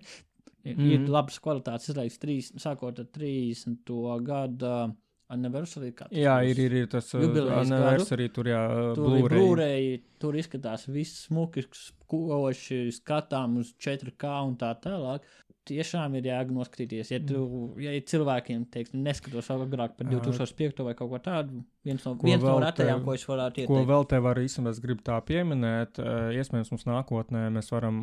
[0.66, 1.05] Ir Mhm.
[1.05, 1.09] mm.
[1.09, 4.20] labas kvalitātes, izlaiks trīs, sākot ar 30.
[4.24, 4.95] gada
[5.34, 7.46] tas Jā, ir, ir, ir tas gadu.
[7.58, 8.62] anniversary, tur jā,
[8.98, 9.34] Blu-ray.
[9.34, 9.88] Blu-ray,
[10.22, 11.66] tur izskatās viss smuki,
[12.12, 15.26] koši, skatām uz 4K un tā tālāk.
[15.64, 17.14] Tiešām ir jēga noskatīties.
[17.14, 17.44] Ja, tu,
[17.80, 22.28] ja ir cilvēkiem, teiksim, neskatos agrāk par 2005 vai kaut ko tādu, viens no, Ko
[22.28, 23.90] viens no retajām, ko es varētu Ko ieteikt.
[23.90, 27.98] vēl te var īstenībā, es gribu tā pieminēt, eh, iespējams, mums nākotnē mēs varam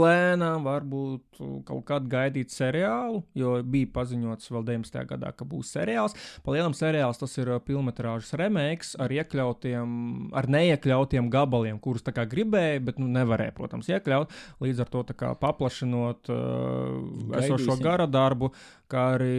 [0.00, 5.04] lēnām, varbūt kaut kādu gaidīt seriālu, jo bija paziņots vēl 19.
[5.12, 6.16] gadā, ka būs seriāls.
[6.44, 12.24] Pa lielam seriāls tas ir filmas remakes ar iekļautiem, ar neiekļautiem gabaliem, kurus tā kā
[12.28, 14.32] gribēja, bet nu, nevarēja, protams, iekļaut.
[14.60, 15.04] Līdz ar to
[15.40, 18.52] paplašinot uh, esošo gara darbu,
[18.88, 19.36] kā arī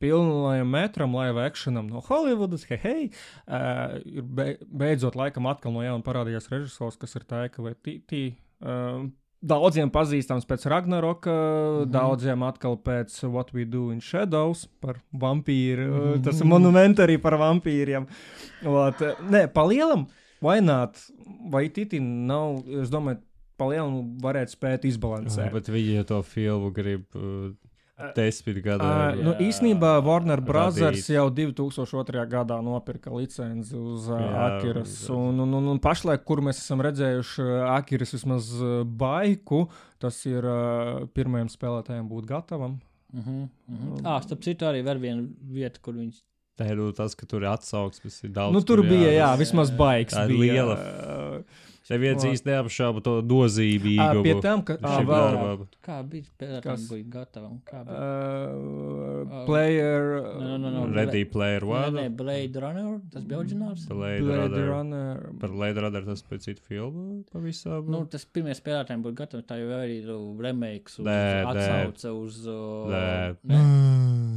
[0.00, 3.10] pilnajam metram, live actionam no Hollywoodas, hei, hei,
[3.48, 8.34] uh, ir be, beidzot laikam atkal no jauna parādījās režisors, kas ir Taika vai Titi.
[8.60, 9.06] Uh,
[9.44, 11.82] Daudziem pazīstams pēc Ragnaroka, mm Mhm.
[11.84, 11.90] -hmm.
[11.92, 15.84] daudziem atkal pēc What We Do in Shadows par vampīru.
[15.90, 16.00] Mm.
[16.14, 16.24] -hmm.
[16.24, 18.06] Tas ir monuments arī par vampīriem.
[18.64, 20.06] Ot, eh, nē, palielam,
[20.40, 21.10] vai nāt,
[21.50, 23.18] vai Titi nav, es domāju,
[23.58, 25.52] palielam varētu spēt Jā, izbalansēt.
[25.52, 27.04] bet viņi to filmu grib.
[27.14, 27.52] uh,
[28.16, 28.84] desmit gadu.
[28.84, 32.24] Uh, nu, Jā, īsnībā Warner Brothers jau 2002.
[32.30, 34.96] gadā nopirka licenci uz uh, Jā, Akiras.
[35.06, 35.14] jā.
[35.14, 39.68] Un, un, un, un pašlaik, kur mēs esam redzējuši uh, Akiras vismaz uh, baiku,
[40.02, 42.80] tas ir uh, pirmajam spēlētājam būt gatavam.
[43.14, 44.00] Uh -huh, uh -huh.
[44.04, 46.22] Ah, starp citu, arī vēl viena vieta, kur viņš.
[46.58, 48.24] Tā ir nu, tas, ka tur ir atsauksmes.
[48.24, 50.14] Ir daudz, Nu, tur bija, jā, jā, vismaz baigs.
[50.14, 51.42] Tā bija, liela
[52.24, 52.32] uh, No.
[52.32, 54.22] īsti neapšauba to ā, nozīmīgumu.
[54.24, 55.66] Pie tam, ka ā, šim vēl, darbam.
[55.84, 56.24] Kā bija
[56.88, 57.58] bija gatavam?
[57.68, 57.98] Kā bija?
[58.00, 60.06] uh, player.
[60.40, 62.08] No, no, no, Ready Player Nē, nē, One.
[62.16, 63.84] Blade Runner, tas bija oriģināls.
[63.90, 64.68] Blade Blade Runner.
[64.70, 65.22] Runner.
[65.40, 67.84] Par Blade Runner tas pēc citu filmu pavisam.
[67.90, 69.44] Nu, tas pirmie spēlētājiem būtu gatavi.
[69.48, 70.10] Tā jau arī ir
[70.40, 71.52] remakes, uz, Nē, nē.
[71.52, 72.40] atsauce uz.
[72.48, 73.36] Uh, Nē.
[73.52, 73.62] nē.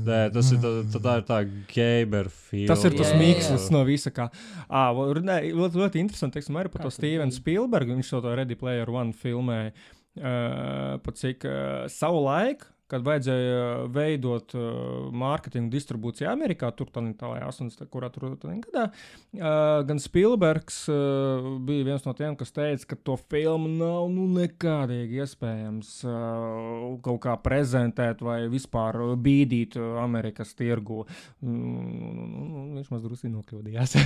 [0.08, 1.38] Nē, tas ir, tā, tā, tā ir tā
[1.74, 2.68] gamer filma.
[2.72, 4.12] Tas ir tas mīkslis no visa.
[4.16, 4.30] Kā.
[4.72, 6.38] Runē, ļoti, ļoti interesanti.
[6.40, 7.98] Teiksim, arī par to tad Spielbergu.
[7.98, 9.76] Viņš to Ready Player One filmēja.
[10.18, 17.04] Uh, pat cik uh, savu laiku, kad vajadzēja veidot uh, mārketingu distribūciju Amerikā, tur tā
[17.20, 17.84] tālāk, 80.
[17.92, 23.18] kurā tur gadā, uh, gan Spielbergs uh, bija viens no tiem, kas teica, ka to
[23.28, 31.04] filmu nav nu, nekādīgi iespējams uh, kaut kā prezentēt vai vispār bīdīt uh, Amerikas tirgu.
[31.44, 34.00] Mm, viņš maz drusku nokļūdījās.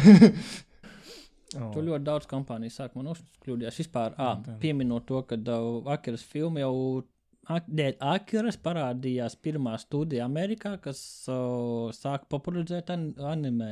[1.58, 1.72] Oh.
[1.74, 3.80] Tur ļoti daudz kompāniju sākumā uzkļūdījās.
[3.82, 6.76] Vispār, à, pieminot to, ka uh, Akiras filma jau.
[7.52, 13.72] Dēļ Akiras parādījās pirmā studija Amerikā, kas uh, sāka popularizēt an anime.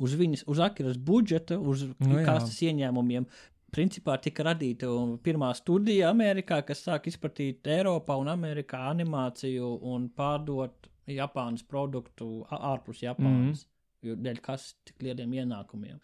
[0.00, 2.24] Uz viņas, uz Akiras budžeta, uz Nu jā.
[2.24, 3.26] kastes ieņēmumiem.
[3.74, 4.88] Principā tika radīta
[5.20, 13.02] pirmā studija Amerikā, kas sāk izplatīt Eiropā un Amerikā animāciju un pārdot Japānas produktu ārpus
[13.02, 13.34] Japānas.
[13.34, 13.66] Mm -hmm.
[14.06, 15.98] Jo dēļ kas tik lieliem ienākumiem.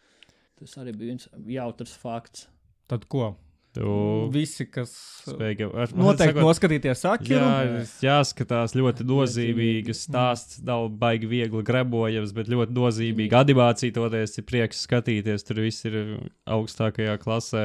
[0.60, 2.46] Tas arī bija viens jautrs fakts.
[2.90, 3.32] Tad ko?
[3.74, 3.92] Tu
[4.30, 4.92] Visi, kas
[5.26, 7.40] spēj ar noteikti noskatīties Akiru.
[7.42, 10.60] Jā, jāskatās ļoti nozīmīgs stāsts.
[10.66, 13.96] Nav baigi viegli grebojams, bet ļoti nozīmīga animācija.
[13.96, 15.46] Toties ir prieks skatīties.
[15.48, 15.98] Tur viss ir
[16.46, 17.64] augstākajā klasē.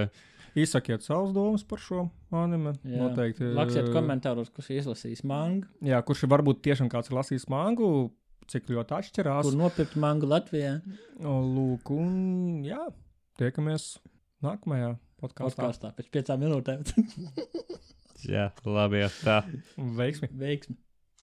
[0.58, 2.74] Izsakiet savus domas par šo anime.
[2.82, 3.04] Jā.
[3.04, 3.52] Noteikti.
[3.54, 8.10] Laksiet eh, komentāros, kas izlasīs mangu, Jā, kurš ir varbūt tiešām kāds ir lasījis mangu,
[8.52, 9.46] cik ļoti atšķirās.
[9.48, 10.80] kur nopirkt mangu Latvijā.
[11.22, 12.82] Lūk, un jā,
[13.42, 13.92] tiekamies
[14.46, 15.64] nākamajā podkāstā.
[15.64, 16.86] Podkāstā pēc piecām minūtēm.
[18.28, 19.40] Jā, labi, jā, tā.
[19.78, 20.28] Veiksmi!
[20.36, 20.76] Veiksmi!